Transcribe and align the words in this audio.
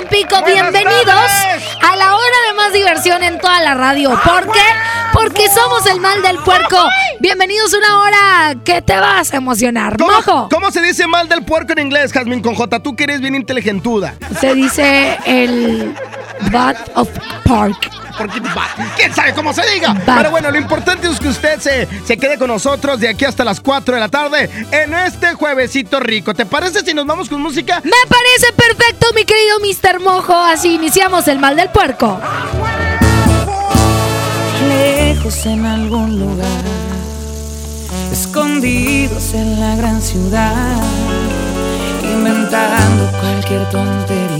Tampico. 0.00 0.42
Bienvenidos 0.46 1.30
a 1.82 1.96
la 1.96 2.14
hora 2.14 2.36
de 2.48 2.56
más 2.56 2.72
diversión 2.72 3.22
en 3.22 3.38
toda 3.38 3.60
la 3.60 3.74
radio. 3.74 4.10
¿Por 4.24 4.50
qué? 4.50 4.62
Porque 5.12 5.46
somos 5.50 5.84
el 5.84 6.00
mal 6.00 6.22
del 6.22 6.38
puerco. 6.38 6.78
Bienvenidos 7.18 7.74
a 7.74 7.76
una 7.76 8.00
hora 8.00 8.54
que 8.64 8.80
te 8.80 8.96
vas 8.96 9.34
a 9.34 9.36
emocionar. 9.36 10.00
Mojo. 10.00 10.48
¿Cómo 10.50 10.70
se 10.70 10.80
dice 10.80 11.06
mal 11.06 11.28
del 11.28 11.44
puerco 11.44 11.74
en 11.74 11.80
inglés, 11.80 12.14
Jasmine 12.14 12.40
con 12.40 12.54
J? 12.54 12.80
Tú 12.80 12.96
que 12.96 13.04
eres 13.04 13.20
bien 13.20 13.34
inteligentuda. 13.34 14.14
Se 14.40 14.54
dice 14.54 15.18
el 15.26 15.94
butt 16.50 16.76
of 16.94 17.08
park. 17.44 17.90
Porque, 18.18 18.40
¿Quién 18.96 19.14
sabe 19.14 19.32
cómo 19.32 19.52
se 19.54 19.62
diga? 19.72 19.94
Va. 19.94 20.16
Pero 20.16 20.30
bueno, 20.30 20.50
lo 20.50 20.58
importante 20.58 21.08
es 21.08 21.18
que 21.18 21.28
usted 21.28 21.58
se, 21.58 21.88
se 22.04 22.18
quede 22.18 22.36
con 22.36 22.48
nosotros 22.48 23.00
de 23.00 23.08
aquí 23.08 23.24
hasta 23.24 23.44
las 23.44 23.60
4 23.60 23.94
de 23.94 24.00
la 24.00 24.08
tarde 24.08 24.50
en 24.70 24.92
este 24.94 25.32
juevesito 25.34 26.00
rico. 26.00 26.34
¿Te 26.34 26.44
parece 26.44 26.80
si 26.80 26.92
nos 26.92 27.06
vamos 27.06 27.28
con 27.30 27.40
música? 27.40 27.80
Me 27.82 27.92
parece 28.08 28.52
perfecto, 28.52 29.06
mi 29.14 29.24
querido 29.24 29.58
Mr. 29.60 30.00
Mojo. 30.00 30.34
Así 30.34 30.74
iniciamos 30.74 31.28
el 31.28 31.38
mal 31.38 31.56
del 31.56 31.70
puerco. 31.70 32.20
lejos 34.68 35.46
en 35.46 35.64
algún 35.64 36.18
lugar, 36.20 36.64
escondidos 38.12 39.32
en 39.34 39.58
la 39.60 39.76
gran 39.76 40.02
ciudad, 40.02 40.76
inventando 42.02 43.10
cualquier 43.20 43.68
tontería 43.70 44.39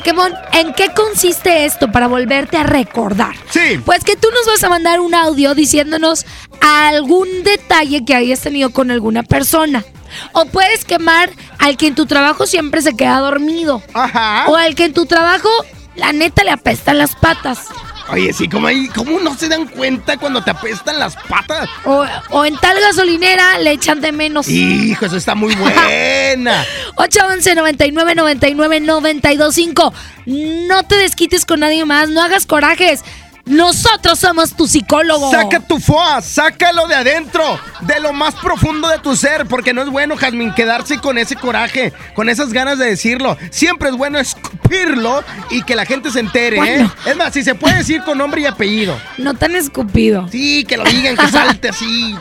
Quemón. 0.00 0.32
¿En 0.52 0.72
qué 0.74 0.88
consiste 0.94 1.64
esto 1.64 1.90
para 1.90 2.06
volverte 2.06 2.56
a 2.56 2.62
recordar? 2.62 3.34
Sí. 3.50 3.80
Pues 3.84 4.04
que 4.04 4.16
tú 4.16 4.28
nos 4.30 4.46
vas 4.46 4.62
a 4.64 4.68
mandar 4.68 5.00
un 5.00 5.14
audio 5.14 5.54
diciéndonos 5.54 6.26
algún 6.60 7.28
detalle 7.44 8.04
que 8.04 8.14
hayas 8.14 8.40
tenido 8.40 8.70
con 8.70 8.90
alguna 8.90 9.22
persona. 9.22 9.84
O 10.32 10.46
puedes 10.46 10.84
quemar 10.84 11.30
al 11.58 11.76
que 11.76 11.88
en 11.88 11.94
tu 11.94 12.06
trabajo 12.06 12.46
siempre 12.46 12.82
se 12.82 12.94
queda 12.96 13.18
dormido. 13.18 13.82
Ajá. 13.92 14.44
O 14.48 14.56
al 14.56 14.74
que 14.74 14.84
en 14.84 14.94
tu 14.94 15.06
trabajo 15.06 15.48
la 15.94 16.12
neta 16.12 16.44
le 16.44 16.50
apestan 16.50 16.98
las 16.98 17.14
patas. 17.16 17.66
Oye, 18.08 18.32
sí, 18.32 18.48
¿cómo, 18.48 18.68
hay, 18.68 18.88
¿cómo 18.88 19.18
no 19.18 19.36
se 19.36 19.48
dan 19.48 19.66
cuenta 19.66 20.16
cuando 20.16 20.42
te 20.42 20.50
apestan 20.50 20.98
las 20.98 21.16
patas? 21.28 21.68
O, 21.84 22.04
o 22.30 22.44
en 22.44 22.56
tal 22.58 22.80
gasolinera 22.80 23.58
le 23.58 23.72
echan 23.72 24.00
de 24.00 24.12
menos. 24.12 24.48
Hijo, 24.48 25.06
eso 25.06 25.16
está 25.16 25.34
muy 25.34 25.54
buena. 25.56 26.64
811 26.96 27.54
99 27.54 28.14
99 28.14 28.80
925. 28.80 29.92
No 30.26 30.82
te 30.84 30.96
desquites 30.96 31.44
con 31.44 31.60
nadie 31.60 31.84
más, 31.84 32.08
no 32.08 32.22
hagas 32.22 32.46
corajes. 32.46 33.02
Nosotros 33.46 34.18
somos 34.18 34.54
tu 34.54 34.66
psicólogo. 34.66 35.30
Saca 35.30 35.60
tu 35.60 35.78
foa, 35.78 36.20
sácalo 36.20 36.88
de 36.88 36.96
adentro, 36.96 37.58
de 37.82 38.00
lo 38.00 38.12
más 38.12 38.34
profundo 38.34 38.88
de 38.88 38.98
tu 38.98 39.14
ser, 39.14 39.46
porque 39.46 39.72
no 39.72 39.82
es 39.82 39.88
bueno, 39.88 40.16
Jazmín, 40.16 40.52
quedarse 40.52 40.98
con 40.98 41.16
ese 41.16 41.36
coraje, 41.36 41.92
con 42.14 42.28
esas 42.28 42.52
ganas 42.52 42.78
de 42.78 42.86
decirlo. 42.86 43.38
Siempre 43.50 43.90
es 43.90 43.96
bueno 43.96 44.18
escupirlo 44.18 45.22
y 45.50 45.62
que 45.62 45.76
la 45.76 45.86
gente 45.86 46.10
se 46.10 46.18
entere, 46.18 46.56
Bueno. 46.56 46.92
¿eh? 47.06 47.10
Es 47.10 47.16
más, 47.16 47.32
si 47.32 47.44
se 47.44 47.54
puede 47.54 47.76
decir 47.76 48.02
con 48.02 48.18
nombre 48.18 48.40
y 48.40 48.46
apellido. 48.46 49.00
No 49.16 49.34
tan 49.34 49.54
escupido. 49.54 50.26
Sí, 50.28 50.64
que 50.64 50.76
lo 50.76 50.82
digan, 50.82 51.16
que 51.16 51.28
salte 51.28 51.68
así. 51.68 52.16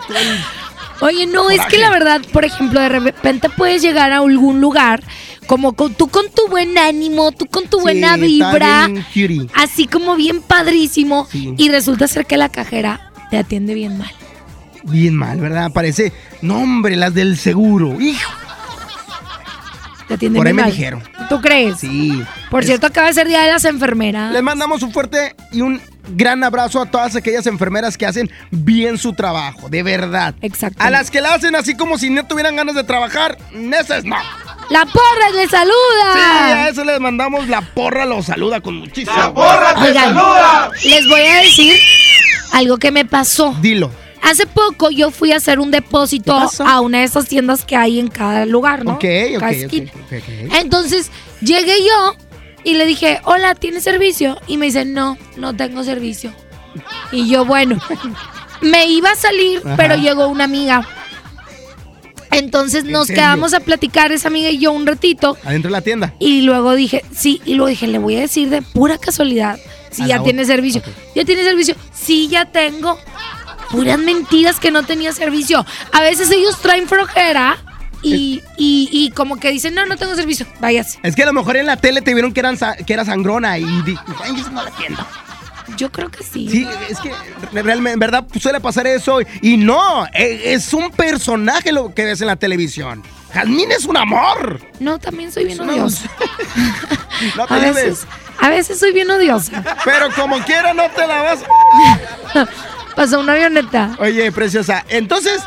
Oye, 1.02 1.26
no, 1.26 1.50
es 1.50 1.66
que 1.66 1.78
la 1.80 1.90
verdad, 1.90 2.22
por 2.32 2.46
ejemplo, 2.46 2.80
de 2.80 2.90
repente 2.90 3.50
puedes 3.50 3.82
llegar 3.82 4.12
a 4.14 4.18
algún 4.18 4.62
lugar 4.62 5.04
como 5.46 5.74
con, 5.74 5.94
tú 5.94 6.08
con 6.08 6.26
tu 6.32 6.48
buen 6.50 6.78
ánimo, 6.78 7.32
tú 7.32 7.46
con 7.46 7.68
tu 7.68 7.80
buena 7.82 8.16
Sí, 8.16 8.22
vibra, 8.22 8.90
así 9.54 9.88
como 9.88 10.16
bien 10.16 10.42
padrísimo, 10.42 11.28
Sí. 11.32 11.54
y 11.58 11.70
resulta 11.70 12.08
ser 12.08 12.26
que 12.26 12.38
la 12.38 12.50
cajera 12.50 13.12
te 13.32 13.38
atiende 13.38 13.74
bien 13.74 13.98
mal. 13.98 14.12
Bien 14.84 15.16
mal, 15.16 15.40
¿verdad? 15.40 15.72
Parece, 15.72 16.14
no 16.42 16.58
hombre, 16.60 16.96
las 16.96 17.14
del 17.14 17.38
seguro. 17.38 18.00
Hijo. 18.00 18.32
Te 20.08 20.14
atiende 20.14 20.38
Por 20.38 20.46
ahí 20.46 20.54
bien 20.54 20.56
me 20.58 20.62
mal. 20.64 20.72
dijeron. 20.72 21.04
¿Tú 21.30 21.42
crees? 21.42 21.80
Sí. 21.80 22.22
Por 22.52 22.62
Es- 22.62 22.68
cierto, 22.68 22.86
acaba 22.88 23.08
de 23.08 23.14
ser 23.14 23.28
Día 23.28 23.42
de 23.42 23.52
las 23.52 23.66
Enfermeras. 23.66 24.32
Les 24.32 24.44
mandamos 24.44 24.84
un 24.84 24.92
fuerte 24.94 25.36
y 25.52 25.62
un 25.62 25.82
gran 26.10 26.44
abrazo 26.44 26.82
a 26.82 26.86
todas 26.86 27.16
aquellas 27.16 27.48
enfermeras 27.48 27.98
que 27.98 28.06
hacen 28.06 28.30
bien 28.52 28.98
su 28.98 29.14
trabajo, 29.14 29.70
de 29.70 29.84
verdad. 29.84 30.36
Exacto. 30.42 30.82
A 30.82 30.90
las 30.90 31.12
que 31.12 31.22
la 31.22 31.34
hacen 31.34 31.56
así 31.56 31.76
como 31.76 31.98
si 31.98 32.10
no 32.10 32.26
tuvieran 32.26 32.56
ganas 32.56 32.76
de 32.76 32.84
trabajar, 32.84 33.38
esas 33.74 34.04
no. 34.06 34.16
¡La 34.70 34.86
porra 34.86 35.30
le 35.36 35.48
saluda! 35.48 36.14
Sí, 36.14 36.20
a 36.20 36.70
eso 36.70 36.84
les 36.84 37.00
mandamos 37.00 37.48
la 37.48 37.62
porra, 37.62 38.06
los 38.06 38.26
saluda 38.26 38.62
con 38.62 38.76
muchísimo. 38.78 39.34
Oigan, 39.36 40.18
les 40.84 41.08
voy 41.08 41.22
a 41.22 41.42
decir 41.42 41.76
algo 42.52 42.78
que 42.78 42.92
me 42.92 43.06
pasó. 43.06 43.56
Dilo. 43.62 43.92
Hace 44.24 44.48
poco 44.48 44.90
yo 44.90 45.12
fui 45.12 45.32
a 45.34 45.36
hacer 45.38 45.60
un 45.60 45.70
depósito 45.70 46.36
a 46.66 46.82
una 46.82 47.00
de 47.00 47.04
esas 47.04 47.28
tiendas 47.28 47.64
que 47.64 47.76
hay 47.76 48.00
en 48.00 48.08
cada 48.08 48.48
lugar, 48.48 48.84
¿no? 48.84 48.94
Ok, 48.94 49.04
ok, 49.36 49.40
Cada 49.40 49.52
ok, 49.52 49.58
esquina. 49.58 49.92
ok, 49.94 50.14
ok. 50.18 50.54
Entonces 50.60 51.12
llegué 51.42 51.76
yo 51.86 52.16
y 52.66 52.74
le 52.74 52.86
dije, 52.86 53.22
hola, 53.24 53.56
¿tienes 53.56 53.84
servicio? 53.84 54.38
Y 54.48 54.58
me 54.58 54.66
dice, 54.66 54.84
no, 54.84 55.18
no 55.38 55.56
tengo 55.56 55.84
servicio. 55.86 56.34
Y 57.14 57.30
yo, 57.30 57.46
bueno, 57.46 57.80
me 58.62 58.88
iba 58.88 59.12
a 59.12 59.16
salir, 59.16 59.62
Ajá. 59.64 59.76
pero 59.78 59.96
llegó 59.96 60.28
una 60.28 60.44
amiga. 60.44 60.86
Entonces 62.32 62.84
¿En 62.84 62.92
nos 62.92 63.08
serio? 63.08 63.22
quedamos 63.22 63.54
a 63.54 63.60
platicar 63.62 64.12
esa 64.12 64.28
amiga 64.28 64.50
y 64.50 64.58
yo 64.58 64.72
un 64.74 64.86
ratito. 64.86 65.38
Adentro 65.46 65.70
de 65.70 65.72
la 65.72 65.82
tienda. 65.82 66.14
Y 66.20 66.42
luego 66.42 66.74
dije, 66.76 67.06
sí, 67.16 67.42
y 67.46 67.54
luego 67.54 67.70
dije, 67.70 67.88
le 67.88 67.98
voy 68.00 68.18
a 68.18 68.22
decir 68.22 68.50
de 68.50 68.62
pura 68.62 68.98
casualidad 68.98 69.58
si 69.92 70.02
A 70.04 70.08
ya 70.08 70.24
tiene 70.24 70.42
otra. 70.42 70.56
servicio. 70.56 70.82
¿Ya 71.16 71.24
tiene 71.24 71.44
servicio? 71.44 71.76
Sí, 71.94 72.28
ya 72.28 72.46
tengo. 72.46 73.00
Puras 73.72 73.98
mentiras 74.00 74.60
que 74.60 74.70
no 74.72 74.84
tenía 74.84 75.14
servicio. 75.14 75.66
A 75.94 76.02
veces 76.02 76.30
ellos 76.32 76.60
traen 76.62 76.88
flojera 76.88 77.58
y, 78.06 78.44
y, 78.58 78.90
y 78.92 79.12
como 79.12 79.38
que 79.38 79.52
dicen, 79.52 79.74
no, 79.76 79.86
no 79.86 79.98
tengo 79.98 80.16
servicio, 80.16 80.46
váyase. 80.60 81.00
Es 81.04 81.16
que 81.16 81.24
a 81.24 81.26
lo 81.26 81.34
mejor 81.34 81.58
en 81.58 81.66
la 81.66 81.78
tele 81.78 82.02
te 82.02 82.14
vieron 82.14 82.34
que, 82.34 82.40
eran 82.40 82.58
que 82.86 82.94
era 82.94 83.06
sangrona 83.06 83.58
y 83.58 83.64
no 83.66 84.64
la 84.64 84.70
atiendo. 84.70 85.06
Yo 85.78 85.92
creo 85.92 86.10
que 86.10 86.24
sí. 86.24 86.48
Sí, 86.50 86.68
es 86.90 87.00
que 87.00 87.12
realmente, 87.52 87.94
en 87.94 88.00
verdad, 88.00 88.26
suele 88.40 88.62
pasar 88.62 88.88
eso. 88.88 89.20
Y 89.42 89.58
no, 89.58 90.06
e- 90.14 90.54
es 90.54 90.74
un 90.74 90.92
personaje 90.92 91.72
lo 91.72 91.94
que 91.94 92.06
ves 92.06 92.22
en 92.22 92.28
la 92.28 92.36
televisión. 92.36 93.04
Jazmín 93.34 93.72
es 93.72 93.86
un 93.86 93.98
amor. 93.98 94.62
No, 94.80 95.00
también 95.00 95.32
soy 95.32 95.46
bien 95.46 95.60
odiosa. 95.60 96.10
No 97.38 97.48
te 97.48 97.54
A 97.54 97.58
veces, 97.60 98.06
a 98.42 98.50
veces 98.50 98.78
soy 98.78 98.92
bien 98.92 99.10
odiosa. 99.10 99.64
Pero 99.86 100.12
como 100.16 100.38
quiera 100.44 100.74
no 100.74 100.90
te 100.90 101.08
la 101.08 101.22
vas. 101.22 101.40
Pasó 102.96 103.22
una 103.22 103.34
avioneta. 103.34 103.96
Oye, 104.00 104.32
preciosa, 104.34 104.84
entonces 104.90 105.42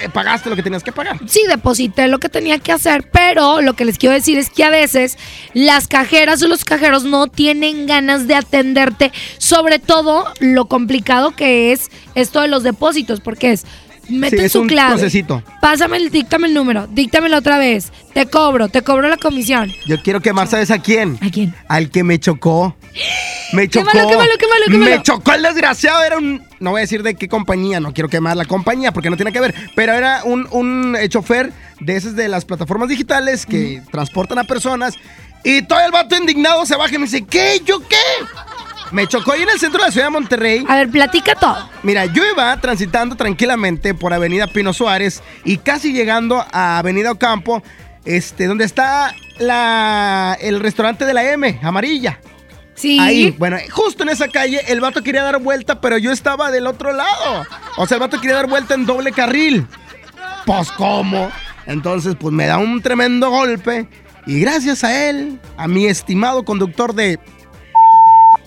eh, 0.00 0.08
pagaste 0.12 0.50
lo 0.50 0.56
que 0.56 0.62
tenías 0.62 0.82
que 0.82 0.92
pagar. 0.92 1.18
Sí, 1.26 1.42
deposité 1.48 2.08
lo 2.08 2.18
que 2.18 2.28
tenía 2.28 2.58
que 2.58 2.72
hacer, 2.72 3.08
pero 3.10 3.60
lo 3.60 3.74
que 3.74 3.84
les 3.84 3.98
quiero 3.98 4.14
decir 4.14 4.38
es 4.38 4.50
que 4.50 4.64
a 4.64 4.70
veces 4.70 5.18
las 5.54 5.88
cajeras 5.88 6.42
o 6.42 6.48
los 6.48 6.64
cajeros 6.64 7.04
no 7.04 7.26
tienen 7.26 7.86
ganas 7.86 8.26
de 8.26 8.34
atenderte, 8.34 9.12
sobre 9.38 9.78
todo 9.78 10.32
lo 10.40 10.66
complicado 10.66 11.32
que 11.32 11.72
es 11.72 11.90
esto 12.14 12.40
de 12.40 12.48
los 12.48 12.62
depósitos, 12.62 13.20
porque 13.20 13.52
es 13.52 13.64
meten 14.12 14.38
Sí, 14.38 14.44
es 14.46 14.52
su 14.52 14.60
un 14.62 14.68
clave, 14.68 14.92
procesito. 14.94 15.42
pásame 15.60 15.96
el, 15.96 16.10
díctame 16.10 16.46
el 16.48 16.54
número, 16.54 16.86
díctamelo 16.88 17.38
otra 17.38 17.58
vez, 17.58 17.92
te 18.12 18.26
cobro, 18.26 18.68
te 18.68 18.82
cobro 18.82 19.08
la 19.08 19.16
comisión. 19.16 19.70
Yo 19.86 20.00
quiero 20.02 20.20
quemar, 20.20 20.46
¿sabes 20.48 20.70
a 20.70 20.78
quién? 20.78 21.18
¿A 21.20 21.30
quién? 21.30 21.54
Al 21.68 21.90
que 21.90 22.04
me 22.04 22.18
chocó. 22.20 22.76
Me 23.52 23.68
chocó. 23.68 23.90
Quémalo, 23.90 24.08
quémalo, 24.10 24.30
quémalo, 24.38 24.64
quémalo. 24.66 24.90
Me 24.96 25.02
chocó 25.02 25.32
el 25.32 25.42
desgraciado. 25.42 26.02
Era 26.04 26.18
un. 26.18 26.42
No 26.60 26.70
voy 26.70 26.80
a 26.80 26.82
decir 26.82 27.02
de 27.02 27.14
qué 27.14 27.28
compañía, 27.28 27.80
no 27.80 27.92
quiero 27.92 28.08
quemar 28.08 28.36
la 28.36 28.44
compañía 28.44 28.92
porque 28.92 29.10
no 29.10 29.16
tiene 29.16 29.32
que 29.32 29.40
ver. 29.40 29.54
Pero 29.74 29.92
era 29.94 30.22
un, 30.24 30.46
un 30.50 30.94
eh, 30.98 31.08
chofer 31.08 31.52
de 31.80 31.96
esas 31.96 32.14
de 32.16 32.28
las 32.28 32.44
plataformas 32.44 32.88
digitales 32.88 33.46
que 33.46 33.82
transportan 33.90 34.38
a 34.38 34.44
personas. 34.44 34.94
Y 35.44 35.62
todo 35.62 35.80
el 35.80 35.90
vato 35.90 36.14
indignado 36.16 36.64
se 36.66 36.76
baja 36.76 36.94
y 36.94 36.98
me 36.98 37.04
dice: 37.04 37.24
¿Qué? 37.24 37.60
¿Yo 37.64 37.80
qué? 37.88 37.96
Me 38.92 39.06
chocó 39.06 39.32
ahí 39.32 39.42
en 39.42 39.48
el 39.48 39.58
centro 39.58 39.80
de 39.80 39.86
la 39.86 39.92
ciudad 39.92 40.06
de 40.06 40.10
Monterrey. 40.10 40.64
A 40.68 40.76
ver, 40.76 40.90
platica 40.90 41.34
todo. 41.34 41.68
Mira, 41.82 42.06
yo 42.06 42.22
iba 42.30 42.56
transitando 42.58 43.16
tranquilamente 43.16 43.94
por 43.94 44.12
Avenida 44.12 44.46
Pino 44.46 44.72
Suárez 44.72 45.22
y 45.44 45.56
casi 45.56 45.92
llegando 45.92 46.44
a 46.52 46.78
Avenida 46.78 47.10
Ocampo, 47.10 47.62
este, 48.04 48.46
donde 48.46 48.64
está 48.64 49.14
la, 49.38 50.36
el 50.40 50.60
restaurante 50.60 51.06
de 51.06 51.14
la 51.14 51.32
M, 51.32 51.58
amarilla. 51.62 52.20
Sí. 52.74 52.98
Ahí, 52.98 53.30
bueno, 53.38 53.56
justo 53.70 54.02
en 54.02 54.10
esa 54.10 54.28
calle, 54.28 54.60
el 54.68 54.80
vato 54.80 55.02
quería 55.02 55.22
dar 55.22 55.38
vuelta, 55.40 55.80
pero 55.80 55.96
yo 55.98 56.12
estaba 56.12 56.50
del 56.50 56.66
otro 56.66 56.92
lado. 56.92 57.46
O 57.76 57.86
sea, 57.86 57.96
el 57.96 58.00
vato 58.00 58.20
quería 58.20 58.36
dar 58.36 58.48
vuelta 58.48 58.74
en 58.74 58.84
doble 58.84 59.12
carril. 59.12 59.66
Pues, 60.44 60.70
¿cómo? 60.72 61.30
Entonces, 61.66 62.16
pues 62.18 62.34
me 62.34 62.46
da 62.46 62.58
un 62.58 62.82
tremendo 62.82 63.30
golpe. 63.30 63.88
Y 64.26 64.40
gracias 64.40 64.84
a 64.84 65.08
él, 65.08 65.40
a 65.56 65.66
mi 65.66 65.86
estimado 65.86 66.44
conductor 66.44 66.94
de... 66.94 67.18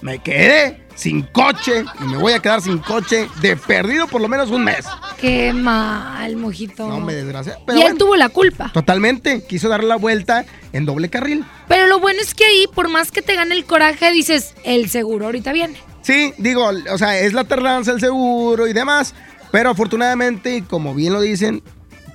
Me 0.05 0.19
quedé 0.19 0.85
sin 0.93 1.23
coche 1.23 1.83
y 1.99 2.03
me 2.03 2.17
voy 2.17 2.33
a 2.33 2.39
quedar 2.39 2.61
sin 2.61 2.77
coche 2.77 3.27
de 3.41 3.57
perdido 3.57 4.05
por 4.05 4.21
lo 4.21 4.27
menos 4.27 4.51
un 4.51 4.63
mes. 4.63 4.85
Qué 5.19 5.51
mal, 5.51 6.35
mojito. 6.35 6.87
No, 6.87 6.99
me 6.99 7.15
desgracia. 7.15 7.57
y 7.69 7.71
él 7.71 7.77
bueno, 7.77 7.97
tuvo 7.97 8.15
la 8.15 8.29
culpa. 8.29 8.69
totalmente. 8.71 9.43
Quiso 9.47 9.67
dar 9.67 9.83
la 9.83 9.95
vuelta 9.95 10.45
en 10.73 10.85
doble 10.85 11.09
carril. 11.09 11.43
Pero 11.67 11.87
lo 11.87 11.99
bueno 11.99 12.21
es 12.21 12.35
que 12.35 12.45
ahí, 12.45 12.67
por 12.71 12.87
más 12.87 13.09
que 13.09 13.23
te 13.23 13.33
gane 13.33 13.55
el 13.55 13.65
coraje, 13.65 14.11
dices, 14.11 14.53
el 14.63 14.91
seguro 14.91 15.25
ahorita 15.25 15.51
viene. 15.53 15.79
Sí, 16.03 16.35
digo, 16.37 16.69
o 16.91 16.97
sea, 16.99 17.17
es 17.17 17.33
la 17.33 17.45
tardanza, 17.45 17.91
el 17.91 17.99
seguro 17.99 18.67
y 18.67 18.73
demás. 18.73 19.15
Pero 19.51 19.71
afortunadamente, 19.71 20.57
y 20.57 20.61
como 20.61 20.93
bien 20.93 21.13
lo 21.13 21.21
dicen, 21.21 21.63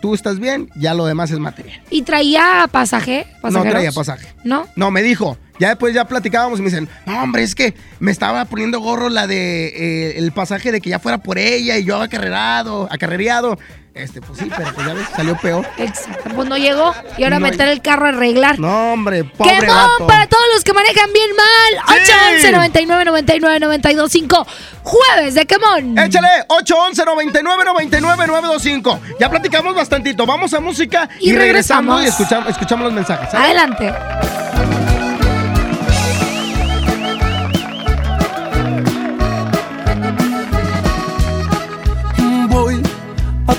tú 0.00 0.14
estás 0.14 0.38
bien, 0.38 0.70
ya 0.76 0.94
lo 0.94 1.06
demás 1.06 1.32
es 1.32 1.40
material. 1.40 1.82
¿Y 1.90 2.02
traía 2.02 2.68
pasaje? 2.70 3.26
No 3.42 3.62
traía 3.62 3.90
pasaje. 3.90 4.32
¿No? 4.44 4.68
No, 4.76 4.92
me 4.92 5.02
dijo 5.02 5.36
Ya 5.60 5.68
después 5.68 5.94
ya 5.94 6.06
platicábamos 6.06 6.58
y 6.58 6.62
me 6.62 6.70
dicen, 6.70 6.88
no, 7.06 7.22
hombre, 7.22 7.42
es 7.42 7.54
que 7.54 7.74
me 7.98 8.10
estaba 8.10 8.46
poniendo 8.46 8.80
gorro 8.80 9.10
la 9.10 9.26
de 9.26 9.66
eh, 9.68 10.18
el 10.18 10.32
pasaje 10.32 10.72
de 10.72 10.80
que 10.80 10.88
ya 10.90 10.98
fuera 10.98 11.18
por 11.18 11.38
ella 11.38 11.76
y 11.76 11.84
yo 11.84 12.00
acarrerado, 12.00 12.88
acarrereado. 12.90 13.58
Este, 13.92 14.20
pues 14.22 14.38
sí, 14.38 14.48
pero 14.56 14.72
pues 14.72 14.86
ya 14.86 14.94
ves, 14.94 15.06
salió 15.14 15.36
peor. 15.36 15.66
Exacto, 15.76 16.30
pues 16.34 16.48
no 16.48 16.56
llegó. 16.56 16.94
Y 17.18 17.24
ahora 17.24 17.38
No 17.40 17.46
meter 17.46 17.68
el 17.68 17.82
carro 17.82 18.06
a 18.06 18.08
arreglar. 18.10 18.58
No, 18.58 18.92
hombre, 18.92 19.24
pobre 19.24 19.58
¡Quemón 19.58 19.76
vato. 19.76 20.06
para 20.06 20.26
todos 20.28 20.44
los 20.54 20.64
que 20.64 20.72
manejan 20.72 21.12
bien 21.12 21.28
mal! 21.36 21.96
Sí. 22.06 22.12
811 22.12 22.52
99 22.52 23.04
99 23.04 23.60
92 23.60 24.12
5 24.12 24.46
Jueves 24.84 25.34
de 25.34 25.44
quemón. 25.44 25.98
Échale 25.98 26.28
811 26.48 27.04
99 27.04 27.64
99 27.66 28.26
925. 28.28 29.00
Ya 29.20 29.28
platicamos 29.28 29.74
bastantito. 29.74 30.24
Vamos 30.24 30.54
a 30.54 30.60
música 30.60 31.08
y, 31.20 31.30
Y 31.30 31.32
regresamos 31.36 32.00
regresamos. 32.00 32.04
y 32.04 32.06
escuchamos, 32.06 32.48
escuchamos 32.50 32.84
los 32.86 32.94
mensajes. 32.94 33.30
¿sale? 33.30 33.44
Adelante. 33.44 34.69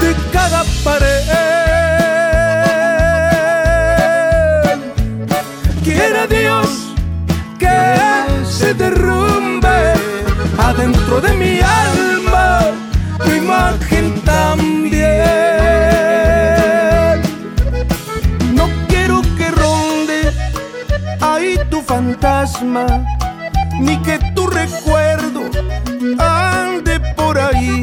de 0.00 0.14
cada 0.32 0.64
pared. 0.84 1.22
Quiera 5.84 6.26
Dios 6.26 6.94
que 7.58 7.78
se 8.44 8.74
derrumbe 8.74 9.94
adentro 10.58 11.20
de 11.20 11.32
mi 11.34 11.60
alma 11.60 12.60
tu 13.24 13.30
imagen 13.32 14.20
también. 14.22 15.06
No 18.52 18.68
quiero 18.88 19.22
que 19.36 19.50
ronde 19.50 20.32
ahí 21.20 21.58
tu 21.70 21.80
fantasma, 21.82 22.86
ni 23.78 23.96
que 24.02 24.18
tu 24.34 24.46
recuerdo 24.46 25.42
ande 26.18 27.00
por 27.16 27.38
ahí. 27.38 27.82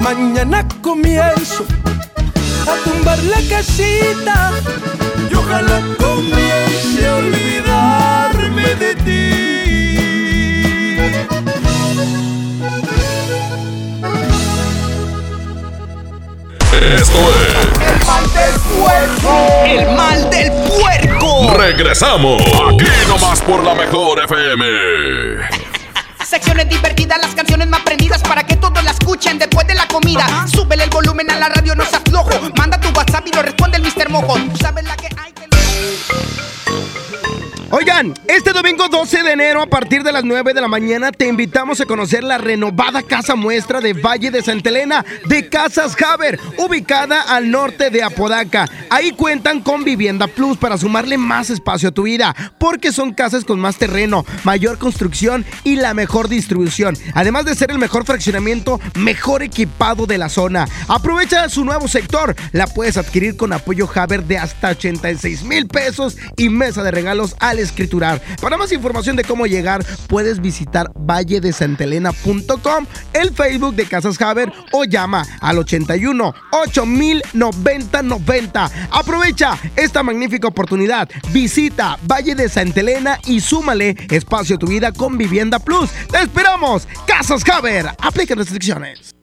Mañana 0.00 0.66
comienzo 0.82 1.64
a 2.66 2.74
tumbar 2.84 3.18
la 3.24 3.40
casita 3.48 4.52
y 5.30 5.34
ojalá 5.34 5.80
comience 5.98 7.06
a 7.06 7.16
olvidarme 7.16 8.74
de 8.76 8.94
ti. 8.96 9.50
Esto 16.72 17.18
es 17.18 17.60
El 19.66 19.96
mal 19.96 20.30
del 20.30 20.50
puerco. 20.50 21.54
Regresamos. 21.56 22.42
Aquí 22.42 22.86
nomás 23.06 23.40
por 23.42 23.62
la 23.62 23.74
mejor 23.74 24.24
FM. 24.24 24.66
Secciones 26.24 26.68
divertidas, 26.68 27.18
las 27.20 27.34
canciones 27.34 27.49
más 27.68 27.80
prendidas 27.82 28.22
para 28.22 28.44
que 28.44 28.56
todos 28.56 28.82
la 28.82 28.90
escuchen 28.92 29.38
después 29.38 29.66
de 29.66 29.74
la 29.74 29.86
comida. 29.86 30.46
Súbele 30.46 30.84
el 30.84 30.90
volumen 30.90 31.30
a 31.30 31.36
la 31.36 31.48
radio, 31.48 31.74
no 31.74 31.84
seas 31.84 32.02
flojo. 32.08 32.30
Manda 32.56 32.80
tu 32.80 32.88
WhatsApp 32.90 33.26
y 33.26 33.32
lo 33.32 33.42
responde 33.42 33.76
el 33.76 33.82
Mr. 33.82 34.08
Mojo. 34.08 34.34
Tú 34.34 34.56
sabes 34.56 34.84
la 34.84 34.96
que... 34.96 35.19
Oigan, 37.72 38.14
este 38.26 38.52
domingo 38.52 38.88
12 38.88 39.22
de 39.22 39.30
enero 39.30 39.62
a 39.62 39.66
partir 39.66 40.02
de 40.02 40.10
las 40.10 40.24
9 40.24 40.54
de 40.54 40.60
la 40.60 40.66
mañana 40.66 41.12
te 41.12 41.28
invitamos 41.28 41.80
a 41.80 41.86
conocer 41.86 42.24
la 42.24 42.36
renovada 42.36 43.00
casa 43.00 43.36
muestra 43.36 43.80
de 43.80 43.92
Valle 43.92 44.32
de 44.32 44.42
Santa 44.42 44.70
Elena 44.70 45.04
de 45.26 45.48
Casas 45.48 45.94
Haber, 46.02 46.40
ubicada 46.58 47.22
al 47.22 47.52
norte 47.52 47.90
de 47.90 48.02
Apodaca. 48.02 48.68
Ahí 48.90 49.12
cuentan 49.12 49.60
con 49.60 49.84
Vivienda 49.84 50.26
Plus 50.26 50.58
para 50.58 50.78
sumarle 50.78 51.16
más 51.16 51.48
espacio 51.48 51.90
a 51.90 51.92
tu 51.92 52.02
vida, 52.02 52.34
porque 52.58 52.90
son 52.90 53.14
casas 53.14 53.44
con 53.44 53.60
más 53.60 53.76
terreno, 53.76 54.26
mayor 54.42 54.78
construcción 54.78 55.46
y 55.62 55.76
la 55.76 55.94
mejor 55.94 56.28
distribución, 56.28 56.98
además 57.14 57.44
de 57.44 57.54
ser 57.54 57.70
el 57.70 57.78
mejor 57.78 58.04
fraccionamiento 58.04 58.80
mejor 58.96 59.44
equipado 59.44 60.06
de 60.06 60.18
la 60.18 60.28
zona. 60.28 60.66
Aprovecha 60.88 61.48
su 61.48 61.64
nuevo 61.64 61.86
sector, 61.86 62.34
la 62.50 62.66
puedes 62.66 62.96
adquirir 62.96 63.36
con 63.36 63.52
apoyo 63.52 63.88
Haber 63.94 64.24
de 64.24 64.38
hasta 64.38 64.70
86 64.70 65.44
mil 65.44 65.68
pesos 65.68 66.16
y 66.36 66.48
mesa 66.48 66.82
de 66.82 66.90
regalos 66.90 67.36
al 67.38 67.59
escriturar. 67.62 68.20
Para 68.40 68.56
más 68.56 68.72
información 68.72 69.16
de 69.16 69.24
cómo 69.24 69.46
llegar, 69.46 69.84
puedes 70.08 70.40
visitar 70.40 70.90
valledesantelena.com, 70.94 72.86
el 73.12 73.30
Facebook 73.34 73.74
de 73.74 73.86
Casas 73.86 74.20
Haber 74.20 74.52
o 74.72 74.84
llama 74.84 75.24
al 75.40 75.58
81 75.58 76.34
8000 76.52 77.22
90 77.32 78.02
90. 78.02 78.70
Aprovecha 78.90 79.58
esta 79.76 80.02
magnífica 80.02 80.48
oportunidad. 80.48 81.08
Visita 81.30 81.98
Valle 82.06 82.34
de 82.34 82.48
Santa 82.48 82.80
Elena 82.80 83.18
y 83.26 83.40
súmale 83.40 83.96
espacio 84.10 84.56
a 84.56 84.58
tu 84.58 84.66
vida 84.66 84.92
con 84.92 85.16
Vivienda 85.18 85.58
Plus. 85.58 85.90
¡Te 86.10 86.18
esperamos! 86.18 86.86
Casas 87.06 87.42
Haber. 87.48 87.86
Aplica 87.98 88.34
restricciones. 88.34 89.14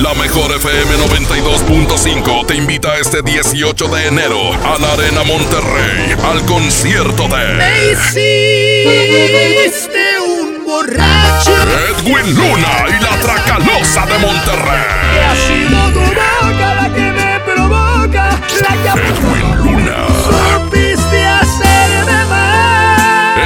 La 0.00 0.14
mejor 0.14 0.50
FM 0.52 0.96
92.5 0.96 2.46
te 2.46 2.54
invita 2.56 2.96
este 2.98 3.20
18 3.22 3.88
de 3.88 4.06
enero 4.08 4.52
a 4.52 4.78
la 4.78 4.92
Arena 4.92 5.22
Monterrey 5.22 6.14
al 6.24 6.44
concierto 6.46 7.28
de 7.28 7.92
hiciste 7.92 10.18
un 10.20 10.64
borracho. 10.64 11.52
Edwin 11.90 12.34
Luna 12.34 12.86
y 12.88 12.92
la 13.02 13.20
Tracalosa 13.20 14.06
de 14.06 14.18
Monterrey. 14.18 15.20
Ha 15.24 15.36
sido 15.36 15.90
tu 15.92 16.00
boca 16.00 16.74
la 16.74 16.90
que 16.94 17.12
me 17.12 17.40
provoca, 17.40 18.40
la 18.60 18.72
que 18.82 18.88
Edwin 19.08 19.61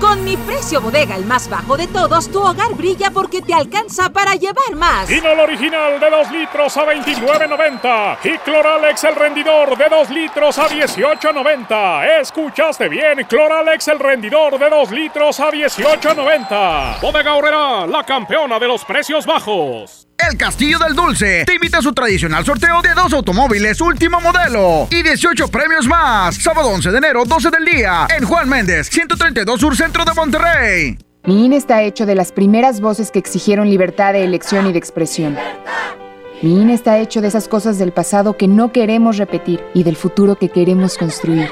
Con 0.00 0.24
mi 0.24 0.36
precio 0.36 0.80
bodega, 0.82 1.16
el 1.16 1.24
más 1.24 1.48
bajo 1.48 1.76
de 1.76 1.86
todos, 1.86 2.30
tu 2.30 2.40
hogar 2.40 2.74
brilla 2.74 3.10
porque 3.10 3.40
te 3.40 3.54
alcanza 3.54 4.10
para 4.10 4.34
llevar 4.34 4.74
más. 4.74 5.08
Vinol 5.08 5.40
original 5.40 5.98
de 5.98 6.10
2 6.10 6.30
litros 6.32 6.76
a 6.76 6.84
29.90 6.84 8.18
y 8.24 8.38
Cloralex 8.38 9.04
el 9.04 9.16
rendidor 9.16 9.76
de 9.76 9.88
2 9.88 10.10
litros 10.10 10.58
a 10.58 10.68
18.90. 10.68 12.20
Escuchaste 12.20 12.88
bien, 12.90 13.24
Cloralex 13.24 13.88
el 13.88 13.98
rendidor 13.98 14.58
de 14.58 14.68
2 14.68 14.90
litros 14.90 15.40
a 15.40 15.50
18.90. 15.50 17.00
Bodega 17.00 17.34
Horrera, 17.34 17.86
la 17.86 18.04
campeona 18.04 18.58
de 18.58 18.68
los 18.68 18.84
precios 18.84 19.24
bajos. 19.24 20.06
El 20.28 20.36
Castillo 20.36 20.80
del 20.80 20.94
Dulce 20.94 21.44
te 21.46 21.54
invita 21.54 21.78
a 21.78 21.82
su 21.82 21.92
tradicional 21.92 22.44
sorteo 22.44 22.82
de 22.82 22.94
dos 22.94 23.12
automóviles 23.12 23.80
último 23.80 24.20
modelo 24.20 24.88
y 24.90 25.00
18 25.00 25.46
premios 25.48 25.86
más. 25.86 26.34
Sábado 26.34 26.68
11 26.70 26.90
de 26.90 26.98
enero, 26.98 27.24
12 27.24 27.50
del 27.50 27.64
día, 27.64 28.08
en 28.10 28.24
Juan 28.24 28.48
Méndez, 28.48 28.88
132 28.90 29.60
Sur 29.60 29.76
Centro 29.76 30.04
de 30.04 30.12
Monterrey. 30.14 30.98
Mi 31.26 31.44
INE 31.44 31.56
está 31.56 31.82
hecho 31.82 32.06
de 32.06 32.16
las 32.16 32.32
primeras 32.32 32.80
voces 32.80 33.12
que 33.12 33.20
exigieron 33.20 33.70
libertad 33.70 34.14
de 34.14 34.24
elección 34.24 34.66
y 34.66 34.72
de 34.72 34.78
expresión. 34.78 35.36
Mi 36.42 36.60
INE 36.60 36.74
está 36.74 36.98
hecho 36.98 37.20
de 37.20 37.28
esas 37.28 37.46
cosas 37.46 37.78
del 37.78 37.92
pasado 37.92 38.36
que 38.36 38.48
no 38.48 38.72
queremos 38.72 39.18
repetir 39.18 39.62
y 39.74 39.84
del 39.84 39.94
futuro 39.94 40.34
que 40.34 40.48
queremos 40.48 40.98
construir. 40.98 41.48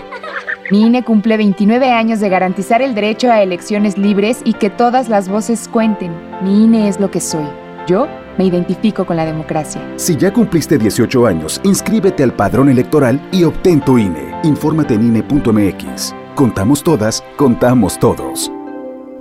Mi 0.72 0.86
INE 0.86 1.04
cumple 1.04 1.36
29 1.36 1.92
años 1.92 2.18
de 2.18 2.28
garantizar 2.28 2.82
el 2.82 2.96
derecho 2.96 3.30
a 3.30 3.40
elecciones 3.40 3.98
libres 3.98 4.38
y 4.44 4.54
que 4.54 4.70
todas 4.70 5.08
las 5.08 5.28
voces 5.28 5.68
cuenten. 5.68 6.12
Mi 6.42 6.64
INE 6.64 6.88
es 6.88 6.98
lo 6.98 7.12
que 7.12 7.20
soy. 7.20 7.46
Yo 7.86 8.08
me 8.38 8.44
identifico 8.44 9.04
con 9.06 9.16
la 9.16 9.24
democracia. 9.24 9.82
Si 9.96 10.16
ya 10.16 10.32
cumpliste 10.32 10.78
18 10.78 11.26
años, 11.26 11.60
inscríbete 11.64 12.22
al 12.22 12.34
padrón 12.34 12.68
electoral 12.68 13.20
y 13.32 13.44
obtén 13.44 13.80
tu 13.80 13.98
INE. 13.98 14.34
Infórmate 14.42 14.94
en 14.94 15.06
INE.mx. 15.08 16.14
Contamos 16.34 16.82
todas, 16.82 17.22
contamos 17.36 17.98
todos. 17.98 18.50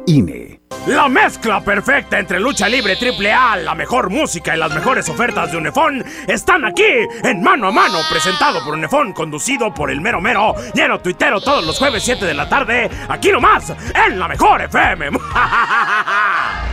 INE. 0.06 0.60
La 0.88 1.08
mezcla 1.08 1.62
perfecta 1.62 2.20
entre 2.20 2.42
lucha 2.42 2.68
libre 2.68 2.98
AAA, 2.98 3.58
la 3.58 3.74
mejor 3.74 4.10
música 4.10 4.54
y 4.54 4.60
las 4.60 4.74
mejores 4.74 5.08
ofertas 5.08 5.50
de 5.50 5.58
Unefón 5.58 6.04
están 6.28 6.66
aquí 6.66 6.84
en 7.24 7.42
Mano 7.42 7.70
a 7.70 7.72
Mano, 7.72 8.00
presentado 8.12 8.62
por 8.66 8.74
Unefón, 8.74 9.14
conducido 9.14 9.74
por 9.74 9.90
el 9.90 10.02
mero 10.02 10.20
mero, 10.20 10.56
lleno 10.74 11.00
tuitero 11.00 11.40
todos 11.40 11.66
los 11.66 11.80
jueves 11.80 12.04
7 12.04 12.26
de 12.26 12.34
la 12.34 12.50
tarde, 12.50 12.90
aquí 13.08 13.32
nomás, 13.32 13.74
en 14.08 14.20
la 14.20 14.28
mejor 14.28 14.62
FM. 14.64 15.12